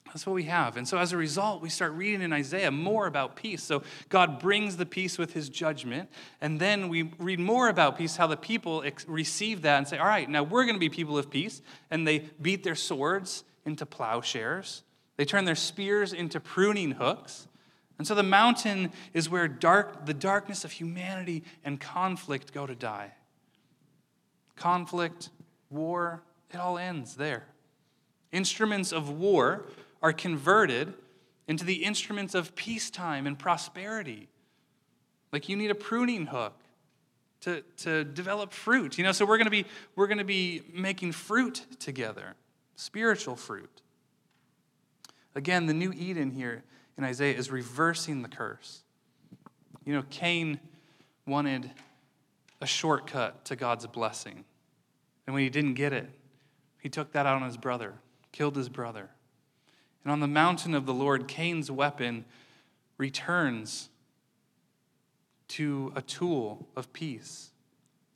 That's 0.07 0.25
what 0.25 0.33
we 0.33 0.43
have. 0.43 0.77
And 0.77 0.87
so, 0.87 0.97
as 0.97 1.13
a 1.13 1.17
result, 1.17 1.61
we 1.61 1.69
start 1.69 1.91
reading 1.93 2.21
in 2.21 2.33
Isaiah 2.33 2.71
more 2.71 3.07
about 3.07 3.35
peace. 3.35 3.63
So, 3.63 3.83
God 4.09 4.39
brings 4.39 4.77
the 4.77 4.85
peace 4.85 5.17
with 5.17 5.33
his 5.33 5.49
judgment. 5.49 6.09
And 6.41 6.59
then 6.59 6.89
we 6.89 7.11
read 7.19 7.39
more 7.39 7.69
about 7.69 7.97
peace, 7.97 8.15
how 8.15 8.27
the 8.27 8.37
people 8.37 8.83
ex- 8.83 9.07
receive 9.07 9.61
that 9.63 9.77
and 9.77 9.87
say, 9.87 9.97
All 9.97 10.07
right, 10.07 10.29
now 10.29 10.43
we're 10.43 10.63
going 10.63 10.75
to 10.75 10.79
be 10.79 10.89
people 10.89 11.17
of 11.17 11.29
peace. 11.29 11.61
And 11.91 12.07
they 12.07 12.19
beat 12.41 12.63
their 12.63 12.75
swords 12.75 13.43
into 13.65 13.85
plowshares, 13.85 14.83
they 15.17 15.25
turn 15.25 15.45
their 15.45 15.55
spears 15.55 16.13
into 16.13 16.39
pruning 16.39 16.91
hooks. 16.91 17.47
And 17.97 18.05
so 18.05 18.13
the 18.13 18.23
mountain 18.23 18.91
is 19.13 19.29
where 19.29 19.47
dark, 19.47 20.05
the 20.05 20.13
darkness 20.13 20.63
of 20.63 20.71
humanity 20.71 21.43
and 21.63 21.79
conflict 21.79 22.53
go 22.53 22.67
to 22.67 22.75
die. 22.75 23.13
Conflict, 24.55 25.29
war, 25.69 26.21
it 26.51 26.57
all 26.57 26.77
ends 26.77 27.15
there. 27.15 27.47
Instruments 28.31 28.91
of 28.91 29.09
war 29.09 29.65
are 30.07 30.13
converted 30.13 30.93
into 31.49 31.65
the 31.65 31.83
instruments 31.83 32.33
of 32.33 32.55
peacetime 32.55 33.27
and 33.27 33.37
prosperity. 33.37 34.29
Like 35.33 35.49
you 35.49 35.57
need 35.57 35.69
a 35.69 35.75
pruning 35.75 36.27
hook 36.27 36.53
to, 37.41 37.61
to 37.79 38.05
develop 38.05 38.53
fruit. 38.53 38.97
You 38.97 39.03
know, 39.03 39.11
so 39.11 39.25
we're 39.25 39.37
gonna 39.37 39.49
be 39.49 39.65
we're 39.97 40.07
gonna 40.07 40.23
be 40.23 40.61
making 40.73 41.11
fruit 41.11 41.65
together, 41.77 42.35
spiritual 42.77 43.35
fruit. 43.35 43.81
Again, 45.35 45.65
the 45.65 45.73
new 45.73 45.91
Eden 45.91 46.31
here 46.31 46.63
in 46.97 47.03
Isaiah 47.03 47.35
is 47.35 47.51
reversing 47.51 48.21
the 48.21 48.29
curse. 48.29 48.83
You 49.83 49.93
know, 49.93 50.05
Cain 50.09 50.57
wanted 51.25 51.69
a 52.61 52.65
shortcut 52.65 53.43
to 53.43 53.57
God's 53.57 53.85
blessing. 53.87 54.45
And 55.25 55.33
when 55.33 55.43
he 55.43 55.49
didn't 55.49 55.73
get 55.73 55.91
it, 55.91 56.09
he 56.79 56.87
took 56.87 57.11
that 57.11 57.25
out 57.25 57.41
on 57.41 57.45
his 57.45 57.57
brother, 57.57 57.95
killed 58.31 58.55
his 58.55 58.69
brother. 58.69 59.09
And 60.07 60.11
on 60.13 60.21
the 60.21 60.27
mountain 60.27 60.73
of 60.73 60.85
the 60.85 60.93
Lord, 60.93 61.27
Cain's 61.27 61.69
weapon 61.69 62.23
returns 62.97 63.89
to 65.49 65.91
a 65.97 66.01
tool 66.01 66.65
of 66.77 66.93
peace 66.93 67.51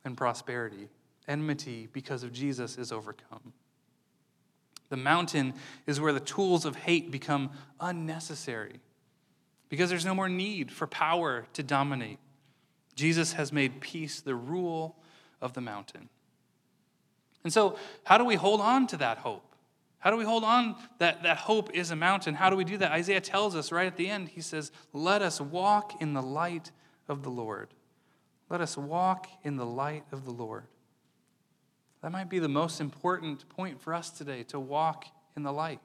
and 0.05 0.15
prosperity. 0.15 0.87
Enmity, 1.27 1.89
because 1.91 2.23
of 2.23 2.31
Jesus, 2.31 2.77
is 2.77 2.93
overcome. 2.93 3.51
The 4.87 4.95
mountain 4.95 5.53
is 5.85 5.99
where 5.99 6.13
the 6.13 6.21
tools 6.21 6.63
of 6.63 6.77
hate 6.77 7.11
become 7.11 7.51
unnecessary 7.81 8.79
because 9.67 9.89
there's 9.89 10.05
no 10.05 10.15
more 10.15 10.29
need 10.29 10.71
for 10.71 10.87
power 10.87 11.45
to 11.51 11.61
dominate. 11.61 12.19
Jesus 12.95 13.33
has 13.33 13.51
made 13.51 13.81
peace 13.81 14.21
the 14.21 14.35
rule 14.35 14.95
of 15.41 15.51
the 15.51 15.61
mountain. 15.61 16.07
And 17.43 17.51
so, 17.51 17.77
how 18.05 18.17
do 18.17 18.23
we 18.23 18.35
hold 18.35 18.61
on 18.61 18.87
to 18.87 18.95
that 18.95 19.17
hope? 19.17 19.50
How 20.01 20.09
do 20.09 20.17
we 20.17 20.25
hold 20.25 20.43
on 20.43 20.75
that 20.97 21.23
that 21.23 21.37
hope 21.37 21.73
is 21.73 21.91
a 21.91 21.95
mountain? 21.95 22.35
How 22.35 22.49
do 22.49 22.55
we 22.55 22.65
do 22.65 22.77
that? 22.77 22.91
Isaiah 22.91 23.21
tells 23.21 23.55
us 23.55 23.71
right 23.71 23.87
at 23.87 23.97
the 23.97 24.09
end, 24.09 24.29
he 24.29 24.41
says, 24.41 24.71
Let 24.93 25.21
us 25.21 25.39
walk 25.39 26.01
in 26.01 26.13
the 26.13 26.21
light 26.21 26.71
of 27.07 27.23
the 27.23 27.29
Lord. 27.29 27.69
Let 28.49 28.61
us 28.61 28.75
walk 28.75 29.27
in 29.43 29.55
the 29.55 29.65
light 29.65 30.03
of 30.11 30.25
the 30.25 30.31
Lord. 30.31 30.65
That 32.01 32.11
might 32.11 32.29
be 32.29 32.39
the 32.39 32.49
most 32.49 32.81
important 32.81 33.47
point 33.47 33.79
for 33.79 33.93
us 33.93 34.09
today 34.09 34.43
to 34.43 34.59
walk 34.59 35.05
in 35.37 35.43
the 35.43 35.53
light. 35.53 35.79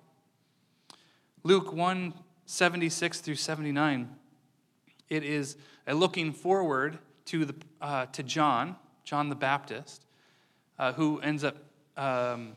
Luke 1.43 1.73
1 1.73 2.15
76 2.47 3.21
through 3.21 3.35
79, 3.35 4.09
it 5.11 5.25
is 5.25 5.57
a 5.87 5.95
looking 5.95 6.33
forward 6.33 6.99
to, 7.27 7.45
the, 7.45 7.55
uh, 7.81 8.07
to 8.07 8.23
John, 8.23 8.77
John 9.05 9.29
the 9.29 9.35
Baptist, 9.35 10.07
uh, 10.79 10.93
who 10.93 11.21
ends 11.21 11.45
up 11.45 11.57
um, 11.97 12.57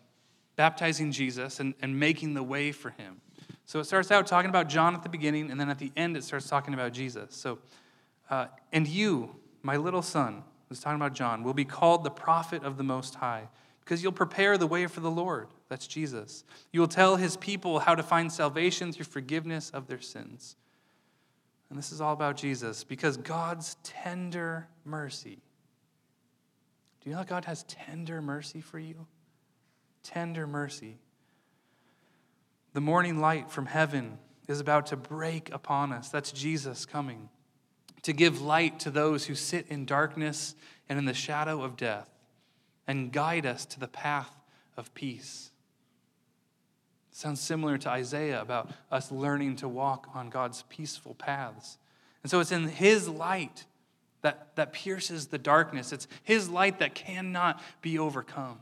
baptizing 0.59 1.09
Jesus 1.09 1.61
and, 1.61 1.73
and 1.81 1.97
making 1.97 2.33
the 2.33 2.43
way 2.43 2.73
for 2.73 2.89
him. 2.89 3.21
So 3.65 3.79
it 3.79 3.85
starts 3.85 4.11
out 4.11 4.27
talking 4.27 4.49
about 4.49 4.67
John 4.67 4.93
at 4.93 5.03
the 5.03 5.07
beginning, 5.07 5.51
and 5.51 5.57
then 5.57 5.69
at 5.69 5.79
the 5.79 5.89
end 5.95 6.17
it 6.17 6.23
starts 6.25 6.49
talking 6.49 6.73
about 6.73 6.91
Jesus. 6.91 7.33
So, 7.33 7.59
uh, 8.29 8.47
and 8.73 8.85
you, 8.85 9.37
my 9.63 9.77
little 9.77 10.01
son, 10.01 10.43
is 10.69 10.81
talking 10.81 10.97
about 10.97 11.13
John, 11.13 11.43
will 11.43 11.53
be 11.53 11.63
called 11.63 12.03
the 12.03 12.11
prophet 12.11 12.65
of 12.65 12.75
the 12.75 12.83
Most 12.83 13.15
High, 13.15 13.47
because 13.79 14.03
you'll 14.03 14.11
prepare 14.11 14.57
the 14.57 14.67
way 14.67 14.85
for 14.85 14.99
the 14.99 15.09
Lord. 15.09 15.47
That's 15.69 15.87
Jesus. 15.87 16.43
You 16.73 16.81
will 16.81 16.89
tell 16.89 17.15
his 17.15 17.37
people 17.37 17.79
how 17.79 17.95
to 17.95 18.03
find 18.03 18.29
salvation 18.29 18.91
through 18.91 19.05
forgiveness 19.05 19.69
of 19.69 19.87
their 19.87 20.01
sins. 20.01 20.57
And 21.69 21.79
this 21.79 21.93
is 21.93 22.01
all 22.01 22.11
about 22.11 22.35
Jesus, 22.35 22.83
because 22.83 23.15
God's 23.15 23.77
tender 23.83 24.67
mercy. 24.83 25.39
Do 26.99 27.09
you 27.09 27.15
know 27.15 27.21
that 27.21 27.29
God 27.29 27.45
has 27.45 27.63
tender 27.63 28.21
mercy 28.21 28.59
for 28.59 28.77
you? 28.77 29.07
Tender 30.03 30.47
mercy. 30.47 30.97
The 32.73 32.81
morning 32.81 33.19
light 33.19 33.49
from 33.49 33.65
heaven 33.65 34.17
is 34.47 34.59
about 34.59 34.87
to 34.87 34.97
break 34.97 35.53
upon 35.53 35.91
us. 35.91 36.09
That's 36.09 36.31
Jesus 36.31 36.85
coming 36.85 37.29
to 38.03 38.13
give 38.13 38.41
light 38.41 38.79
to 38.79 38.91
those 38.91 39.25
who 39.25 39.35
sit 39.35 39.67
in 39.67 39.85
darkness 39.85 40.55
and 40.87 40.97
in 40.97 41.05
the 41.05 41.13
shadow 41.13 41.61
of 41.63 41.75
death 41.75 42.09
and 42.87 43.11
guide 43.11 43.45
us 43.45 43.65
to 43.65 43.79
the 43.79 43.87
path 43.87 44.31
of 44.77 44.93
peace. 44.93 45.51
Sounds 47.11 47.41
similar 47.41 47.77
to 47.77 47.89
Isaiah 47.89 48.41
about 48.41 48.69
us 48.91 49.11
learning 49.11 49.57
to 49.57 49.67
walk 49.67 50.07
on 50.13 50.29
God's 50.29 50.63
peaceful 50.69 51.15
paths. 51.15 51.77
And 52.23 52.31
so 52.31 52.39
it's 52.39 52.51
in 52.51 52.67
His 52.67 53.09
light 53.09 53.65
that, 54.21 54.55
that 54.55 54.73
pierces 54.73 55.27
the 55.27 55.37
darkness. 55.37 55.91
It's 55.91 56.07
His 56.23 56.49
light 56.49 56.79
that 56.79 56.95
cannot 56.95 57.61
be 57.81 57.99
overcome. 57.99 58.59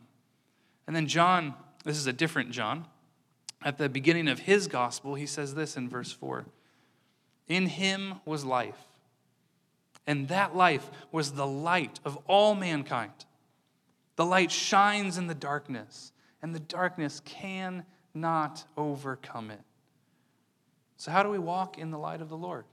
And 0.87 0.95
then 0.95 1.07
John, 1.07 1.53
this 1.83 1.97
is 1.97 2.07
a 2.07 2.13
different 2.13 2.51
John, 2.51 2.87
at 3.61 3.77
the 3.77 3.89
beginning 3.89 4.27
of 4.27 4.39
his 4.39 4.67
gospel, 4.67 5.15
he 5.15 5.25
says 5.25 5.53
this 5.53 5.75
in 5.75 5.89
verse 5.89 6.11
4 6.11 6.45
In 7.47 7.67
him 7.67 8.15
was 8.25 8.45
life, 8.45 8.87
and 10.05 10.29
that 10.29 10.55
life 10.55 10.89
was 11.11 11.33
the 11.33 11.47
light 11.47 11.99
of 12.05 12.17
all 12.27 12.55
mankind. 12.55 13.11
The 14.15 14.25
light 14.25 14.51
shines 14.51 15.17
in 15.17 15.27
the 15.27 15.35
darkness, 15.35 16.11
and 16.41 16.55
the 16.55 16.59
darkness 16.59 17.21
cannot 17.25 18.63
overcome 18.75 19.51
it. 19.51 19.61
So, 20.97 21.11
how 21.11 21.21
do 21.21 21.29
we 21.29 21.37
walk 21.37 21.77
in 21.77 21.91
the 21.91 21.99
light 21.99 22.21
of 22.21 22.29
the 22.29 22.37
Lord? 22.37 22.65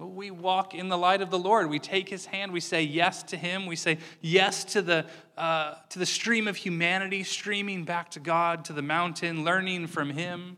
We 0.00 0.30
walk 0.30 0.74
in 0.74 0.88
the 0.88 0.96
light 0.96 1.22
of 1.22 1.30
the 1.30 1.38
Lord. 1.40 1.68
We 1.68 1.80
take 1.80 2.08
his 2.08 2.26
hand. 2.26 2.52
We 2.52 2.60
say 2.60 2.82
yes 2.82 3.24
to 3.24 3.36
him. 3.36 3.66
We 3.66 3.74
say 3.74 3.98
yes 4.20 4.62
to 4.66 4.80
the, 4.80 5.06
uh, 5.36 5.74
to 5.88 5.98
the 5.98 6.06
stream 6.06 6.46
of 6.46 6.54
humanity 6.54 7.24
streaming 7.24 7.84
back 7.84 8.12
to 8.12 8.20
God, 8.20 8.64
to 8.66 8.72
the 8.72 8.82
mountain, 8.82 9.42
learning 9.42 9.88
from 9.88 10.10
him, 10.10 10.56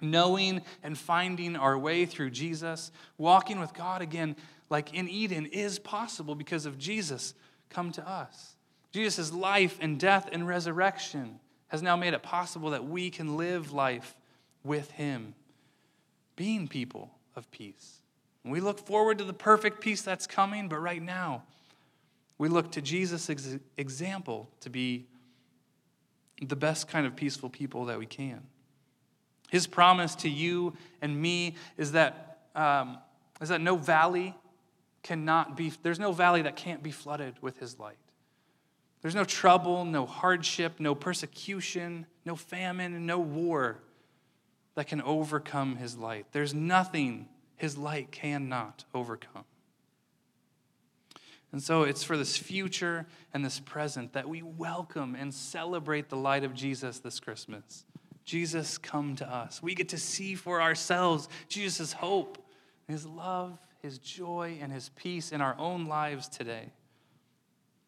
knowing 0.00 0.62
and 0.82 0.98
finding 0.98 1.54
our 1.54 1.78
way 1.78 2.06
through 2.06 2.30
Jesus. 2.30 2.90
Walking 3.18 3.60
with 3.60 3.72
God 3.72 4.02
again, 4.02 4.34
like 4.68 4.92
in 4.92 5.08
Eden, 5.08 5.46
is 5.46 5.78
possible 5.78 6.34
because 6.34 6.66
of 6.66 6.76
Jesus 6.76 7.34
come 7.70 7.92
to 7.92 8.08
us. 8.08 8.56
Jesus' 8.92 9.32
life 9.32 9.78
and 9.80 10.00
death 10.00 10.28
and 10.32 10.44
resurrection 10.44 11.38
has 11.68 11.82
now 11.82 11.94
made 11.94 12.14
it 12.14 12.22
possible 12.24 12.70
that 12.70 12.84
we 12.84 13.10
can 13.10 13.36
live 13.36 13.72
life 13.72 14.16
with 14.64 14.90
him, 14.90 15.36
being 16.34 16.66
people 16.66 17.12
of 17.36 17.48
peace. 17.52 18.00
We 18.46 18.60
look 18.60 18.78
forward 18.78 19.18
to 19.18 19.24
the 19.24 19.32
perfect 19.32 19.80
peace 19.80 20.02
that's 20.02 20.26
coming, 20.26 20.68
but 20.68 20.78
right 20.78 21.02
now, 21.02 21.42
we 22.38 22.48
look 22.48 22.72
to 22.72 22.82
Jesus' 22.82 23.28
ex- 23.28 23.56
example 23.76 24.48
to 24.60 24.70
be 24.70 25.06
the 26.42 26.56
best 26.56 26.88
kind 26.88 27.06
of 27.06 27.16
peaceful 27.16 27.48
people 27.48 27.86
that 27.86 27.98
we 27.98 28.06
can. 28.06 28.42
His 29.50 29.66
promise 29.66 30.14
to 30.16 30.28
you 30.28 30.74
and 31.00 31.20
me 31.20 31.54
is 31.76 31.92
that, 31.92 32.48
um, 32.54 32.98
is 33.40 33.48
that 33.48 33.60
no 33.60 33.76
valley 33.76 34.34
cannot 35.02 35.56
be, 35.56 35.72
there's 35.82 35.98
no 35.98 36.12
valley 36.12 36.42
that 36.42 36.56
can't 36.56 36.82
be 36.82 36.90
flooded 36.90 37.34
with 37.40 37.58
his 37.58 37.78
light. 37.78 37.96
There's 39.02 39.14
no 39.14 39.24
trouble, 39.24 39.84
no 39.84 40.04
hardship, 40.04 40.80
no 40.80 40.94
persecution, 40.94 42.06
no 42.24 42.34
famine, 42.34 42.94
and 42.94 43.06
no 43.06 43.18
war 43.18 43.78
that 44.74 44.88
can 44.88 45.00
overcome 45.00 45.76
his 45.76 45.96
light. 45.96 46.26
There's 46.32 46.52
nothing 46.52 47.28
his 47.56 47.76
light 47.76 48.12
cannot 48.12 48.84
overcome. 48.94 49.44
And 51.52 51.62
so 51.62 51.82
it's 51.82 52.04
for 52.04 52.16
this 52.16 52.36
future 52.36 53.06
and 53.32 53.44
this 53.44 53.60
present 53.60 54.12
that 54.12 54.28
we 54.28 54.42
welcome 54.42 55.14
and 55.14 55.32
celebrate 55.32 56.08
the 56.08 56.16
light 56.16 56.44
of 56.44 56.54
Jesus 56.54 56.98
this 56.98 57.18
Christmas. 57.20 57.84
Jesus, 58.24 58.76
come 58.76 59.14
to 59.16 59.26
us. 59.26 59.62
We 59.62 59.74
get 59.74 59.88
to 59.90 59.98
see 59.98 60.34
for 60.34 60.60
ourselves 60.60 61.28
Jesus' 61.48 61.92
hope, 61.92 62.38
his 62.88 63.06
love, 63.06 63.58
his 63.80 63.98
joy, 63.98 64.58
and 64.60 64.72
his 64.72 64.90
peace 64.96 65.32
in 65.32 65.40
our 65.40 65.56
own 65.58 65.86
lives 65.86 66.28
today. 66.28 66.72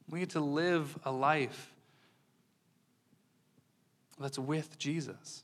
We 0.09 0.21
get 0.21 0.31
to 0.31 0.41
live 0.41 0.97
a 1.05 1.13
life 1.13 1.75
that's 4.19 4.39
with 4.39 4.79
Jesus. 4.79 5.43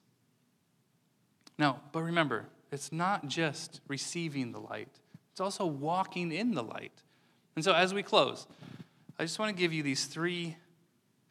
Now, 1.58 1.80
but 1.92 2.02
remember, 2.02 2.46
it's 2.74 2.92
not 2.92 3.28
just 3.28 3.80
receiving 3.88 4.52
the 4.52 4.60
light, 4.60 4.88
it's 5.32 5.40
also 5.40 5.64
walking 5.64 6.32
in 6.32 6.54
the 6.54 6.62
light. 6.62 7.02
And 7.56 7.64
so, 7.64 7.72
as 7.72 7.94
we 7.94 8.02
close, 8.02 8.46
I 9.18 9.22
just 9.22 9.38
want 9.38 9.56
to 9.56 9.60
give 9.60 9.72
you 9.72 9.82
these 9.82 10.06
three 10.06 10.56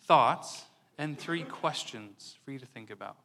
thoughts 0.03 0.63
and 0.97 1.17
three 1.17 1.43
questions 1.43 2.37
for 2.43 2.51
you 2.51 2.59
to 2.59 2.65
think 2.65 2.89
about. 2.89 3.17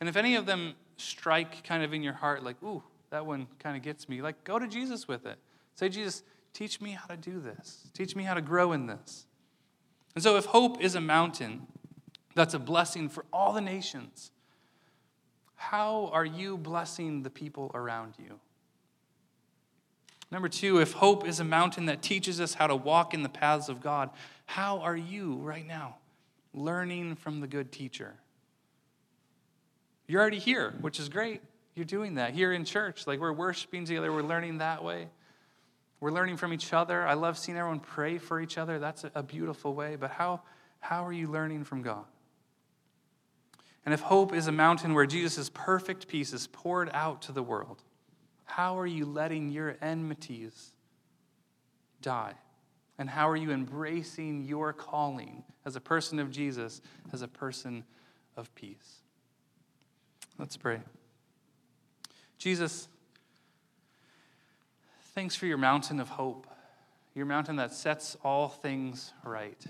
And 0.00 0.08
if 0.08 0.16
any 0.16 0.36
of 0.36 0.46
them 0.46 0.74
strike 0.96 1.64
kind 1.64 1.82
of 1.82 1.92
in 1.92 2.02
your 2.02 2.12
heart, 2.12 2.44
like, 2.44 2.62
ooh, 2.62 2.82
that 3.10 3.26
one 3.26 3.46
kind 3.58 3.76
of 3.76 3.82
gets 3.82 4.08
me, 4.08 4.22
like, 4.22 4.44
go 4.44 4.58
to 4.58 4.68
Jesus 4.68 5.08
with 5.08 5.26
it. 5.26 5.38
Say, 5.74 5.88
Jesus, 5.88 6.22
teach 6.52 6.80
me 6.80 6.92
how 6.92 7.06
to 7.06 7.16
do 7.16 7.40
this, 7.40 7.88
teach 7.94 8.14
me 8.14 8.22
how 8.22 8.34
to 8.34 8.42
grow 8.42 8.72
in 8.72 8.86
this. 8.86 9.26
And 10.14 10.22
so, 10.22 10.36
if 10.36 10.46
hope 10.46 10.80
is 10.80 10.94
a 10.94 11.00
mountain, 11.00 11.66
that's 12.34 12.54
a 12.54 12.58
blessing 12.58 13.08
for 13.08 13.24
all 13.32 13.52
the 13.52 13.60
nations. 13.60 14.30
How 15.56 16.10
are 16.12 16.24
you 16.24 16.56
blessing 16.56 17.22
the 17.22 17.30
people 17.30 17.70
around 17.74 18.14
you? 18.18 18.38
Number 20.30 20.48
two, 20.48 20.80
if 20.80 20.92
hope 20.92 21.26
is 21.26 21.40
a 21.40 21.44
mountain 21.44 21.86
that 21.86 22.02
teaches 22.02 22.40
us 22.40 22.54
how 22.54 22.66
to 22.66 22.76
walk 22.76 23.14
in 23.14 23.22
the 23.22 23.28
paths 23.28 23.68
of 23.68 23.80
God, 23.80 24.10
how 24.44 24.80
are 24.80 24.96
you 24.96 25.36
right 25.36 25.66
now 25.66 25.96
learning 26.52 27.16
from 27.16 27.40
the 27.40 27.46
good 27.46 27.72
teacher? 27.72 28.14
You're 30.06 30.20
already 30.20 30.38
here, 30.38 30.74
which 30.80 31.00
is 31.00 31.08
great. 31.08 31.42
You're 31.74 31.84
doing 31.84 32.14
that 32.14 32.32
here 32.32 32.52
in 32.52 32.64
church. 32.64 33.06
Like 33.06 33.20
we're 33.20 33.32
worshiping 33.32 33.84
together, 33.84 34.12
we're 34.12 34.22
learning 34.22 34.58
that 34.58 34.82
way. 34.82 35.08
We're 36.00 36.12
learning 36.12 36.36
from 36.36 36.52
each 36.52 36.72
other. 36.72 37.06
I 37.06 37.14
love 37.14 37.38
seeing 37.38 37.56
everyone 37.56 37.80
pray 37.80 38.18
for 38.18 38.40
each 38.40 38.58
other. 38.58 38.78
That's 38.78 39.04
a 39.14 39.22
beautiful 39.22 39.74
way. 39.74 39.96
But 39.96 40.10
how, 40.10 40.42
how 40.80 41.06
are 41.06 41.12
you 41.12 41.28
learning 41.28 41.64
from 41.64 41.82
God? 41.82 42.04
And 43.86 43.94
if 43.94 44.00
hope 44.00 44.34
is 44.34 44.48
a 44.48 44.52
mountain 44.52 44.94
where 44.94 45.06
Jesus' 45.06 45.48
perfect 45.48 46.08
peace 46.08 46.32
is 46.32 46.48
poured 46.48 46.90
out 46.92 47.22
to 47.22 47.32
the 47.32 47.42
world, 47.42 47.84
how 48.44 48.76
are 48.78 48.86
you 48.86 49.06
letting 49.06 49.48
your 49.48 49.76
enmities 49.80 50.72
die? 52.02 52.34
And 52.98 53.08
how 53.08 53.28
are 53.28 53.36
you 53.36 53.52
embracing 53.52 54.42
your 54.42 54.72
calling 54.72 55.44
as 55.64 55.76
a 55.76 55.80
person 55.80 56.18
of 56.18 56.32
Jesus, 56.32 56.80
as 57.12 57.22
a 57.22 57.28
person 57.28 57.84
of 58.36 58.52
peace? 58.56 59.02
Let's 60.36 60.56
pray. 60.56 60.80
Jesus, 62.38 62.88
thanks 65.14 65.36
for 65.36 65.46
your 65.46 65.58
mountain 65.58 66.00
of 66.00 66.08
hope, 66.08 66.48
your 67.14 67.26
mountain 67.26 67.56
that 67.56 67.72
sets 67.72 68.16
all 68.24 68.48
things 68.48 69.12
right. 69.24 69.64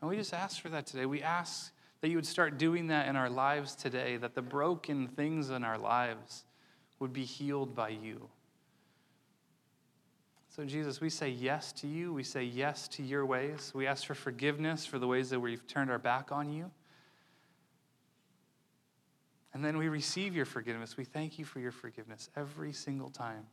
And 0.00 0.08
we 0.08 0.16
just 0.16 0.32
ask 0.32 0.60
for 0.60 0.68
that 0.68 0.86
today. 0.86 1.04
We 1.04 1.20
ask 1.20 1.72
that 2.00 2.08
you 2.08 2.16
would 2.16 2.26
start 2.26 2.58
doing 2.58 2.86
that 2.88 3.08
in 3.08 3.16
our 3.16 3.28
lives 3.28 3.74
today, 3.74 4.16
that 4.16 4.34
the 4.34 4.42
broken 4.42 5.08
things 5.08 5.50
in 5.50 5.64
our 5.64 5.78
lives 5.78 6.44
would 6.98 7.12
be 7.12 7.24
healed 7.24 7.74
by 7.74 7.90
you. 7.90 8.28
So, 10.48 10.64
Jesus, 10.64 11.00
we 11.00 11.10
say 11.10 11.28
yes 11.28 11.72
to 11.74 11.86
you. 11.86 12.12
We 12.12 12.24
say 12.24 12.42
yes 12.42 12.88
to 12.88 13.02
your 13.02 13.24
ways. 13.24 13.72
We 13.74 13.86
ask 13.86 14.04
for 14.06 14.14
forgiveness 14.14 14.84
for 14.84 14.98
the 14.98 15.06
ways 15.06 15.30
that 15.30 15.40
we've 15.40 15.66
turned 15.66 15.90
our 15.90 15.98
back 15.98 16.32
on 16.32 16.52
you. 16.52 16.70
And 19.52 19.64
then 19.64 19.78
we 19.78 19.88
receive 19.88 20.34
your 20.34 20.44
forgiveness. 20.44 20.96
We 20.96 21.04
thank 21.04 21.38
you 21.38 21.44
for 21.44 21.60
your 21.60 21.72
forgiveness 21.72 22.30
every 22.36 22.72
single 22.72 23.10
time. 23.10 23.46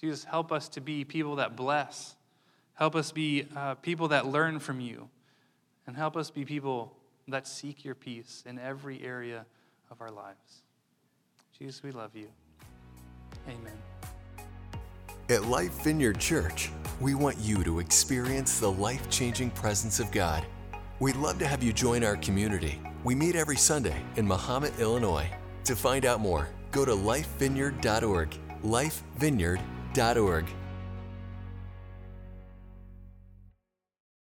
Jesus, 0.00 0.24
help 0.24 0.52
us 0.52 0.68
to 0.70 0.80
be 0.80 1.04
people 1.04 1.36
that 1.36 1.56
bless. 1.56 2.14
Help 2.74 2.94
us 2.94 3.12
be 3.12 3.46
uh, 3.56 3.74
people 3.76 4.08
that 4.08 4.26
learn 4.26 4.58
from 4.58 4.80
you. 4.80 5.08
And 5.86 5.96
help 5.96 6.16
us 6.16 6.30
be 6.30 6.44
people 6.44 6.96
that 7.28 7.46
seek 7.46 7.84
your 7.84 7.94
peace 7.94 8.42
in 8.46 8.58
every 8.58 9.02
area 9.02 9.46
of 9.90 10.00
our 10.00 10.10
lives. 10.10 10.62
Jesus, 11.58 11.82
we 11.82 11.90
love 11.90 12.14
you. 12.14 12.28
Amen. 13.48 13.78
At 15.30 15.44
Life 15.44 15.82
Vineyard 15.82 16.18
Church, 16.18 16.70
we 17.00 17.14
want 17.14 17.38
you 17.38 17.64
to 17.64 17.78
experience 17.78 18.60
the 18.60 18.70
life 18.70 19.08
changing 19.08 19.50
presence 19.50 19.98
of 20.00 20.10
God. 20.10 20.44
We'd 21.00 21.16
love 21.16 21.38
to 21.38 21.46
have 21.46 21.62
you 21.62 21.72
join 21.72 22.04
our 22.04 22.16
community. 22.16 22.80
We 23.04 23.14
meet 23.14 23.34
every 23.34 23.56
Sunday 23.56 24.02
in 24.16 24.26
Mahomet, 24.26 24.78
Illinois. 24.78 25.28
To 25.64 25.74
find 25.74 26.04
out 26.04 26.20
more, 26.20 26.48
go 26.72 26.84
to 26.84 26.92
lifevineyard.org. 26.92 28.38
Lifevineyard.org. 28.62 30.46